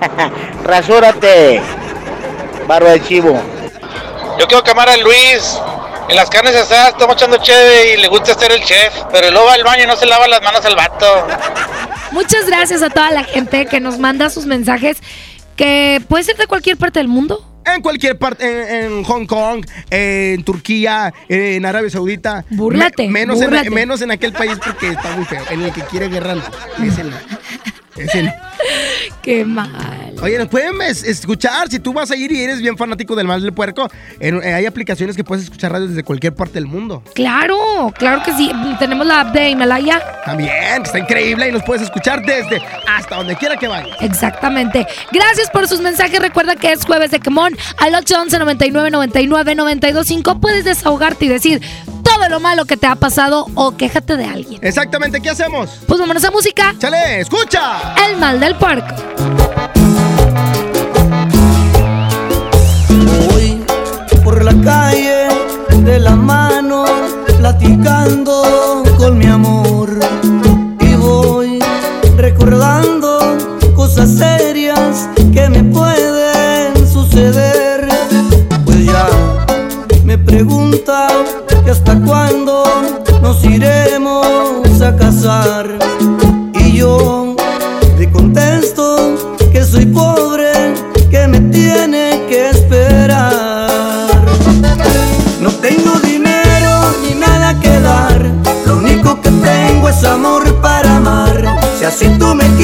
Rasúrate, 0.65 1.61
barba 2.67 2.91
de 2.91 3.03
chivo. 3.03 3.41
Yo 4.39 4.47
quiero 4.47 4.63
quemar 4.65 4.89
a 4.89 4.97
Luis. 4.97 5.59
En 6.09 6.17
las 6.17 6.29
carnes 6.29 6.55
asadas 6.55 6.91
estamos 6.91 7.17
echando 7.17 7.39
cheve 7.39 7.95
y 7.95 7.97
le 8.01 8.09
gusta 8.09 8.35
ser 8.35 8.53
el 8.53 8.63
chef, 8.63 8.93
pero 9.11 9.31
luego 9.31 9.47
va 9.47 9.55
al 9.55 9.65
baño 9.65 9.85
y 9.85 9.87
no 9.87 9.97
se 9.97 10.05
lava 10.05 10.29
las 10.29 10.43
manos 10.43 10.65
al 10.67 10.77
vato. 10.77 11.27
Muchas 12.13 12.47
gracias 12.47 12.83
a 12.83 12.91
toda 12.91 13.11
la 13.11 13.25
gente 13.25 13.67
que 13.67 13.81
nos 13.81 13.99
manda 13.99 14.29
sus 14.29 14.45
mensajes, 14.45 14.99
que 15.57 16.03
puede 16.07 16.25
ser 16.25 16.37
de 16.37 16.47
cualquier 16.47 16.77
parte 16.77 16.99
del 16.99 17.09
mundo. 17.09 17.51
En 17.65 17.81
cualquier 17.81 18.19
parte, 18.19 18.45
en, 18.45 18.93
en 18.93 19.05
Hong 19.05 19.25
Kong, 19.25 19.65
en 19.89 20.45
Turquía, 20.45 21.15
en 21.29 21.65
Arabia 21.65 21.89
Saudita. 21.89 22.45
Búrlate, 22.51 23.09
menos, 23.09 23.41
búrlate. 23.41 23.69
En, 23.69 23.75
menos 23.75 24.03
en 24.03 24.11
aquel 24.11 24.35
país 24.35 24.59
porque 24.63 24.91
está 24.91 25.11
muy 25.13 25.25
feo. 25.25 25.43
En 25.49 25.63
el 25.63 25.73
que 25.73 25.81
quiere 25.83 26.09
guerra, 26.09 26.35
no. 26.35 26.43
Qué 29.23 29.45
mal. 29.45 30.15
Oye, 30.23 30.39
nos 30.39 30.49
pueden 30.49 30.81
es- 30.83 31.03
escuchar 31.03 31.69
si 31.71 31.79
tú 31.79 31.93
vas 31.93 32.11
a 32.11 32.17
ir 32.17 32.31
y 32.33 32.43
eres 32.43 32.61
bien 32.61 32.77
fanático 32.77 33.15
del 33.17 33.27
mal 33.27 33.41
del 33.43 33.53
puerco. 33.53 33.89
en- 34.21 34.43
eh, 34.43 34.53
hay 34.55 34.67
aplicaciones 34.67 35.17
que 35.17 35.25
puedes 35.25 35.45
escuchar 35.45 35.73
radio 35.73 35.89
desde 35.89 36.03
cualquier 36.03 36.35
parte 36.35 36.55
del 36.55 36.67
mundo. 36.67 37.03
Claro, 37.15 37.93
claro 37.97 38.23
que 38.25 38.33
sí. 38.35 38.51
Tenemos 38.79 39.07
la 39.07 39.21
app 39.21 39.33
de 39.35 39.51
Himalaya. 39.51 40.01
También, 40.25 40.83
está 40.85 40.99
increíble 40.99 41.49
y 41.49 41.53
nos 41.53 41.63
puedes 41.63 41.83
escuchar 41.83 42.23
desde 42.25 42.61
hasta 42.89 43.17
donde 43.17 43.37
quiera 43.37 43.57
que 43.57 43.69
vayas. 43.69 43.97
Exactamente. 44.01 44.87
Gracias 45.13 45.51
por 45.51 45.67
sus 45.69 45.81
mensajes. 45.81 46.21
Recuerda 46.21 46.57
que 46.57 46.73
es 46.73 46.85
jueves 46.85 47.11
de 47.11 47.21
Quemón. 47.21 47.57
Al 47.79 47.95
811 47.95 48.39
99 48.39 48.91
99 48.91 49.55
925 49.55 50.41
puedes 50.41 50.65
desahogarte 50.65 51.25
y 51.25 51.29
decir 51.29 51.63
todo 52.15 52.29
lo 52.29 52.41
malo 52.41 52.65
que 52.65 52.77
te 52.77 52.87
ha 52.87 52.95
pasado 52.95 53.47
o 53.55 53.77
quéjate 53.77 54.17
de 54.17 54.25
alguien. 54.25 54.61
Exactamente, 54.63 55.21
¿qué 55.21 55.31
hacemos? 55.31 55.71
Pues 55.87 55.99
vámonos 55.99 56.25
a 56.25 56.31
música. 56.31 56.75
¡Chale, 56.79 57.21
escucha! 57.21 57.95
El 58.07 58.19
mal 58.19 58.39
del 58.39 58.55
puerco. 58.55 58.95
Voy 63.31 63.65
por 64.23 64.45
la 64.45 64.55
calle 64.63 65.29
de 65.83 65.99
la 65.99 66.15
mano 66.15 66.85
platicando 67.39 68.85
con 68.97 69.19
mi 69.19 69.27
amor 69.27 69.91
y 70.81 70.95
voy 70.95 71.59
recordando 72.17 73.37
cosas 73.75 74.09
serias 74.11 75.09
que 75.33 75.49
me 75.49 75.65
pueden 75.65 76.75
suceder 76.91 77.89
pues 78.65 78.87
ya 78.87 79.09
me 80.05 80.17
pregunta 80.17 81.09
que 81.65 81.71
hasta 81.71 81.99
cuándo 82.01 82.65
nos 83.23 83.43
iremos 83.45 84.81
a 84.83 84.95
casar 84.97 85.79
y 86.55 86.77
yo 86.77 87.35
le 87.99 88.11
contesto 88.11 89.15
que 89.51 89.65
soy 89.65 89.87
pobre, 89.87 90.75
que 91.11 91.27
me 91.27 91.41
tiene 91.41 92.23
que 92.29 92.51
esperar. 92.51 94.11
No 95.41 95.51
tengo 95.51 95.99
dinero 96.01 96.95
ni 97.03 97.15
nada 97.15 97.59
que 97.61 97.81
dar, 97.81 98.21
lo 98.67 98.77
único 98.77 99.21
que 99.21 99.31
tengo 99.31 99.89
es 99.89 100.05
amor 100.05 100.61
para 100.61 100.97
amar. 100.97 101.43
Si 101.79 101.85
así 101.85 102.09
tú 102.19 102.35
me 102.35 102.45
quieres, 102.57 102.64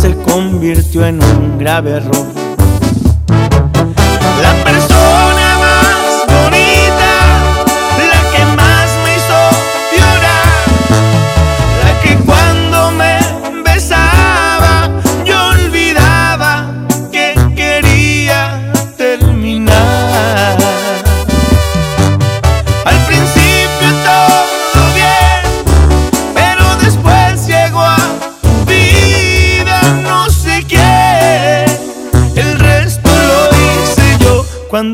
se 0.00 0.16
convirtió 0.16 1.04
en 1.04 1.22
un 1.22 1.58
grave 1.58 1.90
error. 1.90 2.39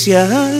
Oficial? 0.00 0.59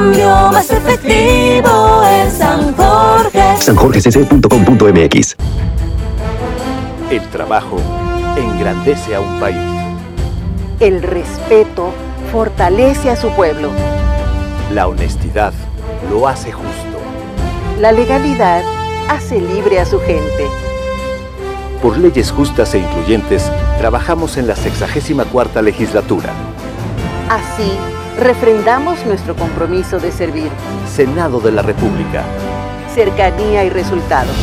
Cambio 0.00 0.50
más 0.50 0.70
efectivo 0.70 2.02
en 2.08 2.30
San 2.32 2.74
Jorge. 2.74 3.58
sanjorgecc.com.mx 3.58 5.36
El 7.10 7.28
trabajo 7.28 7.76
engrandece 8.34 9.14
a 9.14 9.20
un 9.20 9.38
país. 9.38 9.58
El 10.80 11.02
respeto 11.02 11.90
fortalece 12.32 13.10
a 13.10 13.16
su 13.16 13.28
pueblo. 13.32 13.68
La 14.72 14.88
honestidad 14.88 15.52
lo 16.10 16.26
hace 16.26 16.50
justo. 16.50 16.98
La 17.78 17.92
legalidad 17.92 18.62
hace 19.10 19.38
libre 19.38 19.80
a 19.80 19.84
su 19.84 20.00
gente. 20.00 20.46
Por 21.82 21.98
leyes 21.98 22.30
justas 22.32 22.72
e 22.72 22.78
incluyentes, 22.78 23.52
trabajamos 23.76 24.38
en 24.38 24.46
la 24.46 24.56
64 24.56 25.60
legislatura. 25.60 26.30
Así, 27.28 27.70
refrendamos 28.20 29.04
nuestro 29.06 29.34
compromiso 29.34 29.98
de 29.98 30.12
servir. 30.12 30.50
Senado 30.94 31.40
de 31.40 31.52
la 31.52 31.62
República. 31.62 32.22
Cercanía 32.94 33.64
y 33.64 33.70
resultados. 33.70 34.36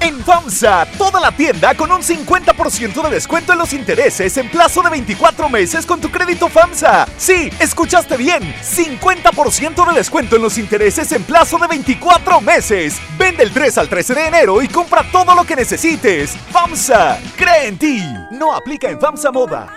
En 0.00 0.18
FAMSA, 0.22 0.86
toda 0.96 1.20
la 1.20 1.30
tienda 1.30 1.74
con 1.74 1.90
un 1.92 2.00
50% 2.00 3.02
de 3.02 3.10
descuento 3.10 3.52
en 3.52 3.58
los 3.58 3.72
intereses 3.72 4.34
en 4.38 4.48
plazo 4.48 4.82
de 4.82 4.90
24 4.90 5.48
meses 5.48 5.84
con 5.84 6.00
tu 6.00 6.10
crédito 6.10 6.48
FAMSA. 6.48 7.06
Sí, 7.18 7.50
escuchaste 7.60 8.16
bien, 8.16 8.42
50% 8.62 9.88
de 9.88 9.94
descuento 9.94 10.36
en 10.36 10.42
los 10.42 10.56
intereses 10.56 11.12
en 11.12 11.22
plazo 11.22 11.58
de 11.58 11.66
24 11.66 12.40
meses. 12.40 12.96
Vende 13.18 13.42
el 13.42 13.52
3 13.52 13.78
al 13.78 13.88
13 13.88 14.14
de 14.14 14.26
enero 14.26 14.62
y 14.62 14.68
compra 14.68 15.04
todo 15.10 15.34
lo 15.34 15.44
que 15.44 15.56
necesites. 15.56 16.34
FAMSA, 16.50 17.18
cree 17.36 17.68
en 17.68 17.78
ti. 17.78 18.02
No 18.30 18.54
aplica 18.54 18.88
en 18.88 18.98
FAMSA 18.98 19.30
Moda. 19.30 19.76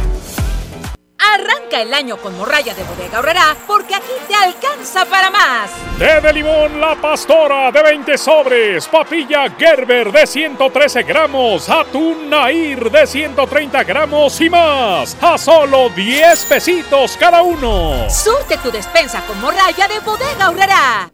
Arranca 1.33 1.81
el 1.81 1.93
año 1.93 2.17
con 2.17 2.37
morralla 2.37 2.73
de 2.73 2.83
bodega 2.83 3.19
horrera 3.19 3.55
porque 3.65 3.95
aquí 3.95 4.11
te 4.27 4.35
alcanza 4.35 5.05
para 5.05 5.29
más. 5.29 5.71
Té 5.97 6.19
de 6.19 6.33
limón 6.33 6.81
La 6.81 6.95
Pastora 6.95 7.71
de 7.71 7.81
20 7.81 8.17
sobres, 8.17 8.87
papilla 8.87 9.49
Gerber 9.57 10.11
de 10.11 10.27
113 10.27 11.03
gramos, 11.03 11.69
atún 11.69 12.29
Nair 12.29 12.91
de 12.91 13.07
130 13.07 13.83
gramos 13.85 14.41
y 14.41 14.49
más. 14.49 15.15
A 15.21 15.37
solo 15.37 15.89
10 15.89 16.45
pesitos 16.45 17.15
cada 17.17 17.41
uno. 17.41 18.09
Surte 18.09 18.57
tu 18.57 18.69
despensa 18.69 19.21
con 19.25 19.39
morralla 19.39 19.87
de 19.87 19.99
bodega 19.99 20.49
horrera. 20.49 21.11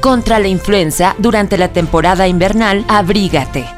Contra 0.00 0.38
la 0.38 0.48
influenza, 0.48 1.14
durante 1.18 1.58
la 1.58 1.68
temporada 1.68 2.26
invernal, 2.26 2.84
abrígate. 2.88 3.77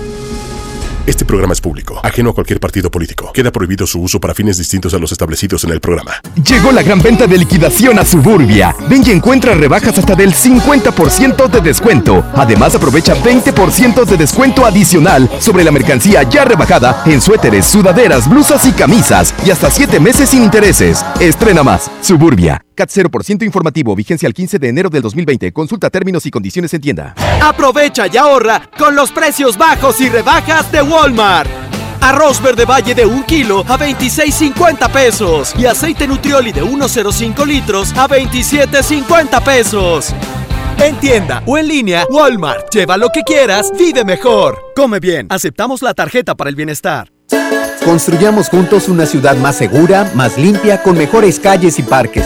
Este 1.11 1.25
programa 1.25 1.51
es 1.51 1.59
público, 1.59 1.99
ajeno 2.01 2.29
a 2.29 2.33
cualquier 2.33 2.61
partido 2.61 2.89
político. 2.89 3.33
Queda 3.33 3.51
prohibido 3.51 3.85
su 3.85 3.99
uso 3.99 4.21
para 4.21 4.33
fines 4.33 4.57
distintos 4.57 4.93
a 4.93 4.97
los 4.97 5.11
establecidos 5.11 5.61
en 5.65 5.71
el 5.71 5.81
programa. 5.81 6.13
Llegó 6.41 6.71
la 6.71 6.83
gran 6.83 7.01
venta 7.01 7.27
de 7.27 7.37
liquidación 7.37 7.99
a 7.99 8.05
Suburbia. 8.05 8.73
Ven 8.89 9.03
y 9.05 9.11
encuentra 9.11 9.53
rebajas 9.53 9.99
hasta 9.99 10.15
del 10.15 10.33
50% 10.33 11.49
de 11.49 11.59
descuento. 11.59 12.23
Además, 12.33 12.75
aprovecha 12.75 13.13
20% 13.21 14.05
de 14.05 14.15
descuento 14.15 14.65
adicional 14.65 15.29
sobre 15.41 15.65
la 15.65 15.71
mercancía 15.71 16.23
ya 16.23 16.45
rebajada 16.45 17.03
en 17.05 17.19
suéteres, 17.19 17.65
sudaderas, 17.65 18.29
blusas 18.29 18.65
y 18.65 18.71
camisas. 18.71 19.33
Y 19.45 19.51
hasta 19.51 19.69
7 19.69 19.99
meses 19.99 20.29
sin 20.29 20.43
intereses. 20.43 21.05
Estrena 21.19 21.61
más. 21.61 21.91
Suburbia. 21.99 22.63
CAT 22.75 22.89
0% 22.89 23.43
informativo. 23.43 23.95
Vigencia 23.95 24.27
el 24.27 24.33
15 24.33 24.59
de 24.59 24.69
enero 24.69 24.89
del 24.89 25.01
2020. 25.01 25.51
Consulta 25.51 25.89
términos 25.89 26.25
y 26.25 26.31
condiciones 26.31 26.73
en 26.73 26.81
tienda. 26.81 27.15
Aprovecha 27.41 28.07
y 28.07 28.17
ahorra 28.17 28.69
con 28.77 28.95
los 28.95 29.11
precios 29.11 29.57
bajos 29.57 29.99
y 30.01 30.09
rebajas 30.09 30.71
de 30.71 30.81
Walmart. 30.81 31.49
Arroz 32.01 32.41
verde 32.41 32.65
valle 32.65 32.95
de 32.95 33.05
1 33.05 33.25
kilo 33.27 33.59
a 33.67 33.77
26.50 33.77 34.91
pesos 34.91 35.53
y 35.57 35.65
aceite 35.65 36.07
nutrioli 36.07 36.51
de 36.51 36.63
1.05 36.63 37.45
litros 37.45 37.93
a 37.93 38.07
27.50 38.07 39.43
pesos. 39.43 40.13
En 40.79 40.95
tienda 40.95 41.43
o 41.45 41.59
en 41.59 41.67
línea, 41.67 42.07
Walmart. 42.09 42.73
Lleva 42.73 42.97
lo 42.97 43.09
que 43.09 43.21
quieras, 43.21 43.71
vive 43.77 44.03
mejor. 44.03 44.57
Come 44.75 44.99
bien, 44.99 45.27
aceptamos 45.29 45.83
la 45.83 45.93
tarjeta 45.93 46.33
para 46.33 46.49
el 46.49 46.55
bienestar. 46.55 47.11
Construyamos 47.85 48.49
juntos 48.49 48.89
una 48.89 49.05
ciudad 49.05 49.35
más 49.37 49.57
segura, 49.57 50.11
más 50.15 50.37
limpia, 50.37 50.81
con 50.81 50.97
mejores 50.97 51.39
calles 51.39 51.77
y 51.79 51.83
parques. 51.83 52.25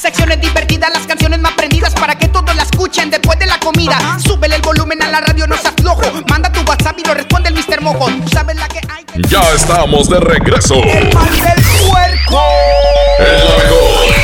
Secciones 0.00 0.40
divertidas, 0.40 0.90
las 0.94 1.08
canciones 1.08 1.40
más 1.40 1.54
prendidas 1.54 1.92
para 1.94 2.16
que 2.16 2.28
todos 2.28 2.54
la 2.54 2.62
escuchen 2.62 3.10
después 3.10 3.36
de 3.40 3.46
la 3.46 3.58
comida. 3.58 3.98
Súbele 4.24 4.54
el 4.54 4.62
volumen 4.62 5.02
a 5.02 5.08
la 5.08 5.20
radio, 5.20 5.44
no 5.48 5.56
seas 5.56 5.74
flojo. 5.76 6.02
Manda 6.28 6.52
tu 6.52 6.60
WhatsApp 6.60 6.96
y 7.00 7.04
lo 7.04 7.14
responde 7.14 7.48
el 7.48 7.56
Mr. 7.56 7.80
Mojo. 7.80 8.08
Tú 8.08 8.28
sabes 8.28 8.54
la 8.54 8.68
que 8.68 8.78
hay. 8.88 9.04
Ya 9.28 9.42
estamos 9.52 10.08
de 10.08 10.20
regreso. 10.20 10.76
El 10.84 11.12
mal 11.12 11.28
del 11.40 11.64
puerco. 11.88 12.42
El 13.18 13.42
mejor. 13.58 14.14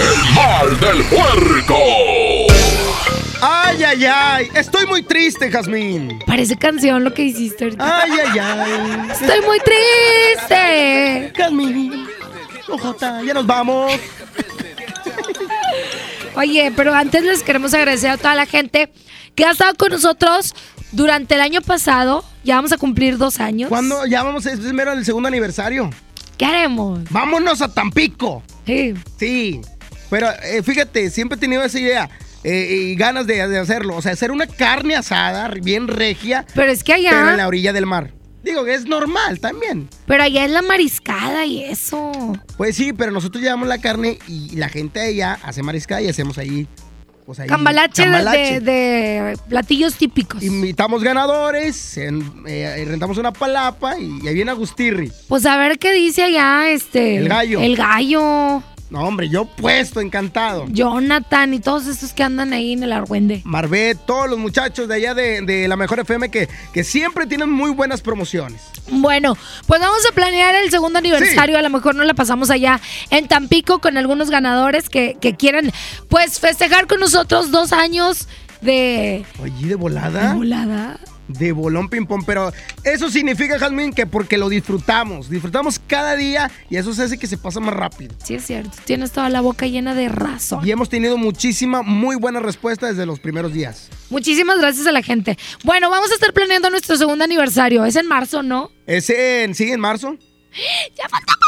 El 0.00 0.34
mal 0.34 0.80
del 0.80 1.02
puerco. 1.06 1.78
Ay, 3.42 3.82
ay, 3.82 4.06
ay. 4.06 4.50
Estoy 4.54 4.86
muy 4.86 5.02
triste, 5.02 5.50
Jazmín. 5.50 6.20
Parece 6.24 6.56
canción 6.56 7.02
lo 7.02 7.12
que 7.12 7.22
hiciste 7.22 7.64
ahorita. 7.64 8.02
Ay, 8.02 8.12
ay, 8.12 8.38
ay. 8.38 9.10
Estoy 9.10 9.40
muy 9.40 9.58
triste. 9.58 11.32
Jazmín. 11.36 12.06
Ojota, 12.68 13.22
ya 13.22 13.34
nos 13.34 13.44
vamos. 13.46 13.92
Oye, 16.36 16.72
pero 16.76 16.94
antes 16.94 17.22
les 17.22 17.42
queremos 17.42 17.74
agradecer 17.74 18.10
a 18.10 18.16
toda 18.16 18.34
la 18.34 18.46
gente 18.46 18.90
que 19.34 19.44
ha 19.44 19.52
estado 19.52 19.74
con 19.74 19.90
nosotros 19.92 20.54
durante 20.92 21.34
el 21.34 21.40
año 21.40 21.60
pasado. 21.60 22.24
Ya 22.42 22.56
vamos 22.56 22.72
a 22.72 22.76
cumplir 22.78 23.16
dos 23.18 23.40
años. 23.40 23.68
¿Cuándo? 23.68 24.04
Ya 24.06 24.22
vamos, 24.22 24.44
es 24.46 24.58
primero 24.60 24.92
el 24.92 25.04
segundo 25.04 25.28
aniversario. 25.28 25.90
¿Qué 26.36 26.44
haremos? 26.44 27.00
Vámonos 27.10 27.62
a 27.62 27.72
Tampico. 27.72 28.42
Sí. 28.66 28.94
Sí. 29.18 29.60
Pero 30.10 30.28
eh, 30.42 30.62
fíjate, 30.62 31.10
siempre 31.10 31.36
he 31.36 31.40
tenido 31.40 31.62
esa 31.62 31.78
idea. 31.78 32.10
eh, 32.42 32.90
y 32.90 32.94
ganas 32.96 33.26
de, 33.26 33.46
de 33.48 33.58
hacerlo. 33.58 33.96
O 33.96 34.02
sea, 34.02 34.12
hacer 34.12 34.30
una 34.32 34.46
carne 34.46 34.96
asada 34.96 35.48
bien 35.62 35.88
regia. 35.88 36.44
Pero 36.54 36.70
es 36.72 36.82
que 36.84 36.92
allá- 36.92 37.10
Pero 37.10 37.30
en 37.30 37.36
la 37.38 37.46
orilla 37.48 37.72
del 37.72 37.86
mar. 37.86 38.10
Digo 38.44 38.64
que 38.64 38.74
es 38.74 38.84
normal 38.86 39.40
también. 39.40 39.88
Pero 40.06 40.22
allá 40.22 40.44
es 40.44 40.50
la 40.50 40.62
mariscada 40.62 41.46
y 41.46 41.64
eso. 41.64 42.12
Pues 42.56 42.76
sí, 42.76 42.92
pero 42.92 43.10
nosotros 43.10 43.42
llevamos 43.42 43.66
la 43.68 43.78
carne 43.78 44.18
y 44.28 44.54
la 44.56 44.68
gente 44.68 45.00
de 45.00 45.06
allá 45.08 45.38
hace 45.42 45.62
mariscada 45.62 46.02
y 46.02 46.08
hacemos 46.08 46.36
ahí. 46.38 46.68
Pues 47.24 47.40
ahí 47.40 47.48
Cambalache, 47.48 48.02
de- 48.02 48.08
cambalache. 48.12 48.60
De, 48.60 48.60
de 48.60 49.38
platillos 49.48 49.94
típicos. 49.94 50.42
Invitamos 50.42 51.02
ganadores, 51.02 51.96
en- 51.96 52.42
eh, 52.46 52.84
rentamos 52.86 53.16
una 53.16 53.32
palapa 53.32 53.98
y 53.98 54.28
ahí 54.28 54.34
viene 54.34 54.50
Agustirri. 54.50 55.10
Pues 55.26 55.46
a 55.46 55.56
ver 55.56 55.78
qué 55.78 55.94
dice 55.94 56.22
allá 56.24 56.68
este. 56.68 57.16
El 57.16 57.28
gallo. 57.30 57.60
El 57.60 57.76
gallo. 57.76 58.62
No, 58.94 59.00
hombre, 59.00 59.28
yo 59.28 59.44
puesto, 59.44 60.00
encantado. 60.00 60.66
Jonathan 60.68 61.52
y 61.52 61.58
todos 61.58 61.88
estos 61.88 62.12
que 62.12 62.22
andan 62.22 62.52
ahí 62.52 62.74
en 62.74 62.84
el 62.84 62.92
Argüende. 62.92 63.42
Marvet, 63.42 63.98
todos 64.06 64.30
los 64.30 64.38
muchachos 64.38 64.86
de 64.86 64.94
allá 64.94 65.14
de, 65.14 65.42
de 65.42 65.66
la 65.66 65.74
Mejor 65.76 65.98
FM 65.98 66.30
que, 66.30 66.48
que 66.72 66.84
siempre 66.84 67.26
tienen 67.26 67.50
muy 67.50 67.72
buenas 67.72 68.02
promociones. 68.02 68.62
Bueno, 68.88 69.36
pues 69.66 69.80
vamos 69.80 69.98
a 70.08 70.14
planear 70.14 70.54
el 70.54 70.70
segundo 70.70 71.00
aniversario. 71.00 71.58
A 71.58 71.62
lo 71.62 71.70
mejor 71.70 71.96
nos 71.96 72.06
la 72.06 72.14
pasamos 72.14 72.50
allá 72.50 72.80
en 73.10 73.26
Tampico 73.26 73.80
con 73.80 73.96
algunos 73.96 74.30
ganadores 74.30 74.88
que, 74.88 75.16
que 75.20 75.34
quieran, 75.34 75.72
pues, 76.08 76.38
festejar 76.38 76.86
con 76.86 77.00
nosotros 77.00 77.50
dos 77.50 77.72
años 77.72 78.28
de. 78.60 79.24
Oye, 79.42 79.66
de 79.66 79.74
volada. 79.74 80.28
De 80.28 80.34
volada. 80.34 81.00
De 81.28 81.52
bolón 81.52 81.88
ping-pong, 81.88 82.22
pero 82.26 82.52
eso 82.82 83.10
significa, 83.10 83.58
Jasmine, 83.58 83.92
que 83.92 84.06
porque 84.06 84.36
lo 84.36 84.48
disfrutamos. 84.48 85.30
Disfrutamos 85.30 85.78
cada 85.78 86.16
día 86.16 86.50
y 86.68 86.76
eso 86.76 86.92
se 86.92 87.02
hace 87.02 87.18
que 87.18 87.26
se 87.26 87.38
pasa 87.38 87.60
más 87.60 87.74
rápido. 87.74 88.14
Sí, 88.22 88.34
es 88.34 88.44
cierto. 88.44 88.70
Tienes 88.84 89.12
toda 89.12 89.30
la 89.30 89.40
boca 89.40 89.66
llena 89.66 89.94
de 89.94 90.08
razón. 90.08 90.66
Y 90.66 90.70
hemos 90.70 90.88
tenido 90.88 91.16
muchísima, 91.16 91.82
muy 91.82 92.16
buena 92.16 92.40
respuesta 92.40 92.86
desde 92.86 93.06
los 93.06 93.20
primeros 93.20 93.52
días. 93.52 93.88
Muchísimas 94.10 94.58
gracias 94.58 94.86
a 94.86 94.92
la 94.92 95.02
gente. 95.02 95.38
Bueno, 95.64 95.90
vamos 95.90 96.10
a 96.10 96.14
estar 96.14 96.32
planeando 96.32 96.70
nuestro 96.70 96.96
segundo 96.96 97.24
aniversario. 97.24 97.84
Es 97.84 97.96
en 97.96 98.06
marzo, 98.06 98.42
¿no? 98.42 98.70
¿Es 98.86 99.08
en, 99.10 99.54
sí, 99.54 99.70
en 99.70 99.80
marzo? 99.80 100.16
¡Ya 100.96 101.08
falta! 101.08 101.43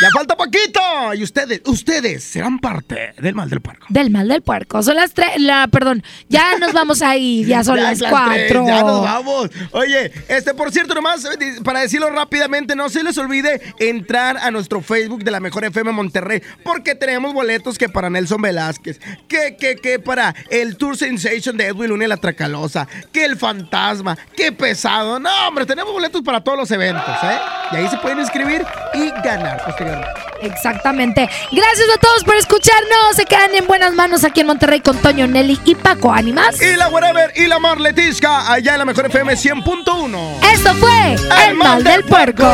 Ya 0.00 0.08
falta 0.10 0.36
poquito. 0.36 0.80
Y 1.14 1.22
ustedes, 1.22 1.60
ustedes 1.66 2.24
serán 2.24 2.58
parte 2.58 3.12
del 3.18 3.34
mal 3.34 3.50
del 3.50 3.60
puerco. 3.60 3.86
Del 3.88 4.10
mal 4.10 4.28
del 4.28 4.42
puerco. 4.42 4.82
Son 4.82 4.96
las 4.96 5.12
tres, 5.12 5.38
la, 5.38 5.68
perdón, 5.68 6.02
ya 6.28 6.58
nos 6.58 6.72
vamos 6.72 7.02
a 7.02 7.16
ir, 7.16 7.46
ya 7.48 7.62
son 7.62 7.76
las 7.82 8.02
cuatro. 8.02 8.66
ya 8.66 8.82
nos 8.82 9.02
vamos. 9.02 9.50
Oye, 9.72 10.12
este, 10.28 10.54
por 10.54 10.72
cierto, 10.72 10.94
nomás, 10.94 11.24
eh, 11.24 11.56
para 11.62 11.80
decirlo 11.80 12.08
rápidamente, 12.10 12.74
no 12.76 12.88
se 12.88 13.02
les 13.02 13.18
olvide 13.18 13.60
entrar 13.78 14.38
a 14.38 14.50
nuestro 14.50 14.80
Facebook 14.80 15.22
de 15.22 15.30
la 15.30 15.40
Mejor 15.40 15.64
FM 15.64 15.92
Monterrey, 15.92 16.42
porque 16.64 16.94
tenemos 16.94 17.34
boletos 17.34 17.76
que 17.76 17.88
para 17.88 18.08
Nelson 18.08 18.40
Velázquez, 18.40 19.00
que, 19.28 19.56
que, 19.56 19.76
que 19.76 19.98
para 19.98 20.34
el 20.50 20.76
Tour 20.76 20.96
Sensation 20.96 21.56
de 21.56 21.66
Edwin 21.66 21.90
Luna 21.90 22.04
y 22.04 22.08
la 22.08 22.16
Tracalosa, 22.16 22.88
que 23.12 23.24
el 23.24 23.36
Fantasma, 23.36 24.16
que 24.36 24.52
pesado. 24.52 25.18
No, 25.18 25.30
hombre, 25.48 25.66
tenemos 25.66 25.92
boletos 25.92 26.22
para 26.22 26.42
todos 26.42 26.58
los 26.58 26.70
eventos, 26.70 27.16
¿eh? 27.22 27.38
Y 27.72 27.76
ahí 27.76 27.88
se 27.88 27.96
pueden 27.98 28.20
inscribir 28.20 28.64
y 28.94 29.10
ganar 29.22 29.62
posteriormente. 29.80 30.20
Exactamente. 30.42 31.28
Gracias 31.52 31.88
a 31.94 31.98
todos 31.98 32.24
por 32.24 32.36
escucharnos. 32.36 33.16
Se 33.16 33.24
quedan 33.24 33.54
en 33.54 33.66
buenas 33.66 33.94
manos 33.94 34.24
aquí 34.24 34.40
en 34.40 34.46
Monterrey 34.46 34.80
con 34.80 34.96
Toño 34.98 35.26
Nelly 35.26 35.60
y 35.64 35.74
Paco 35.74 36.12
Ánimas. 36.12 36.60
Y 36.60 36.76
la 36.76 36.88
Whatever 36.88 37.32
y 37.36 37.46
la 37.46 37.58
Marletisca, 37.58 38.50
allá 38.50 38.72
en 38.72 38.78
la 38.78 38.84
Mejor 38.84 39.06
FM 39.06 39.34
100.1. 39.34 40.52
Esto 40.52 40.74
fue 40.74 41.16
El, 41.46 41.56
Mal 41.56 41.84
del 41.84 42.04
Puerco. 42.04 42.46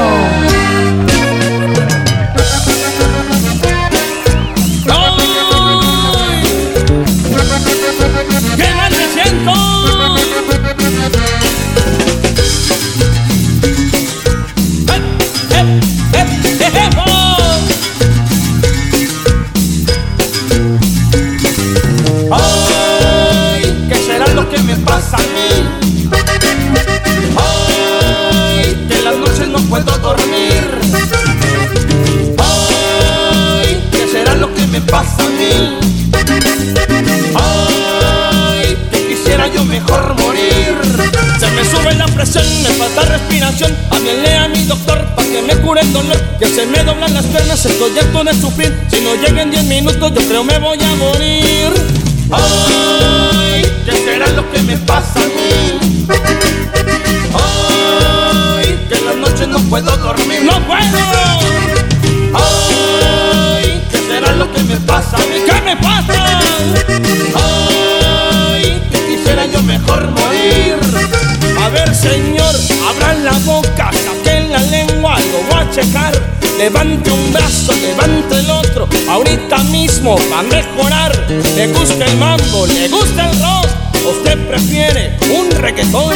Va 80.31 80.41
a 80.41 80.43
mejorar. 80.43 81.13
Le 81.57 81.67
gusta 81.69 82.05
el 82.05 82.17
mambo, 82.17 82.67
le 82.67 82.89
gusta 82.89 83.31
el 83.31 83.39
rock. 83.41 83.67
Usted 84.07 84.39
prefiere 84.49 85.17
un 85.37 85.51
reggaetón. 85.51 86.15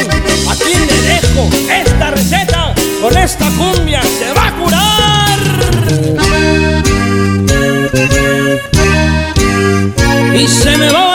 Aquí 0.49 0.73
le 0.73 1.01
dejo 1.01 1.49
esta 1.69 2.11
receta. 2.11 2.73
Con 3.01 3.17
esta 3.17 3.49
cumbia 3.51 4.01
se 4.01 4.33
va 4.33 4.47
a 4.47 4.55
curar. 4.57 5.39
Y 10.35 10.47
se 10.47 10.77
me 10.77 10.89
va 10.89 11.10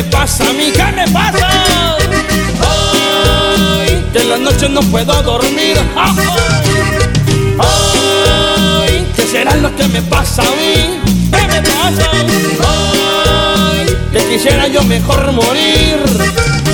que 0.00 0.06
me 0.06 0.10
pasa 0.10 0.44
mí? 0.52 0.72
¿Qué 0.72 0.84
me 0.92 1.06
pasa? 1.08 1.48
Ay, 3.78 4.04
que 4.12 4.18
en 4.20 4.30
las 4.30 4.40
noches 4.40 4.70
no 4.70 4.80
puedo 4.82 5.22
dormir. 5.22 5.76
Ay, 7.58 9.06
¿qué 9.14 9.22
será 9.22 9.54
lo 9.56 9.74
que 9.76 9.86
me 9.88 10.00
pasa 10.02 10.42
a 10.42 10.56
mí? 10.56 11.00
¿Qué 11.30 11.46
me 11.46 11.60
pasa? 11.62 12.10
Ay, 12.66 13.86
que 14.12 14.18
quisiera 14.28 14.68
yo 14.68 14.82
mejor 14.84 15.32
morir. 15.32 15.98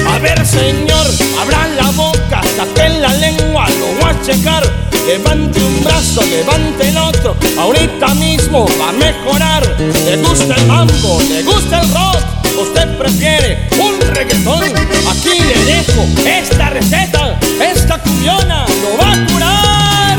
A 0.08 0.18
ver, 0.18 0.46
señor, 0.46 1.06
abran 1.40 1.76
la 1.76 1.90
boca, 1.90 2.42
saquen 2.56 3.02
la 3.02 3.12
lengua, 3.14 3.66
lo 3.68 3.86
voy 4.00 4.10
a 4.10 4.22
checar. 4.22 4.62
Levante 5.06 5.60
un 5.60 5.84
brazo, 5.84 6.20
levante 6.22 6.88
el 6.88 6.96
otro, 6.96 7.36
ahorita 7.58 8.14
mismo 8.14 8.66
va 8.80 8.88
a 8.88 8.92
mejorar. 8.92 9.76
Le 9.78 10.16
gusta 10.16 10.54
el 10.54 10.66
mambo, 10.66 11.20
le 11.28 11.42
gusta 11.44 11.80
el 11.80 11.94
rock, 11.94 12.18
usted 12.58 12.96
prefiere 12.98 13.68
un 13.78 14.00
reggaetón. 14.14 14.64
Aquí 15.10 15.40
le 15.40 15.64
dejo 15.64 16.06
esta 16.26 16.70
receta, 16.70 17.38
esta 17.60 17.98
cumbiona 17.98 18.64
lo 18.82 18.96
va 18.98 19.12
a 19.12 19.26
curar. 19.26 20.18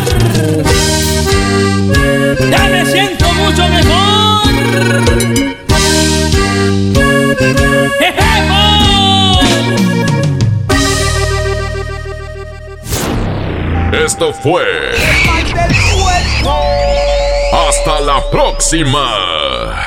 Ya 2.52 2.64
me 2.70 2.86
siento 2.86 3.32
mucho 3.34 3.68
mejor. 3.70 4.48
¡Jejejo! 8.00 8.68
Esto 14.06 14.34
fue. 14.34 14.66
Hasta 17.52 18.00
la 18.02 18.30
próxima. 18.30 19.87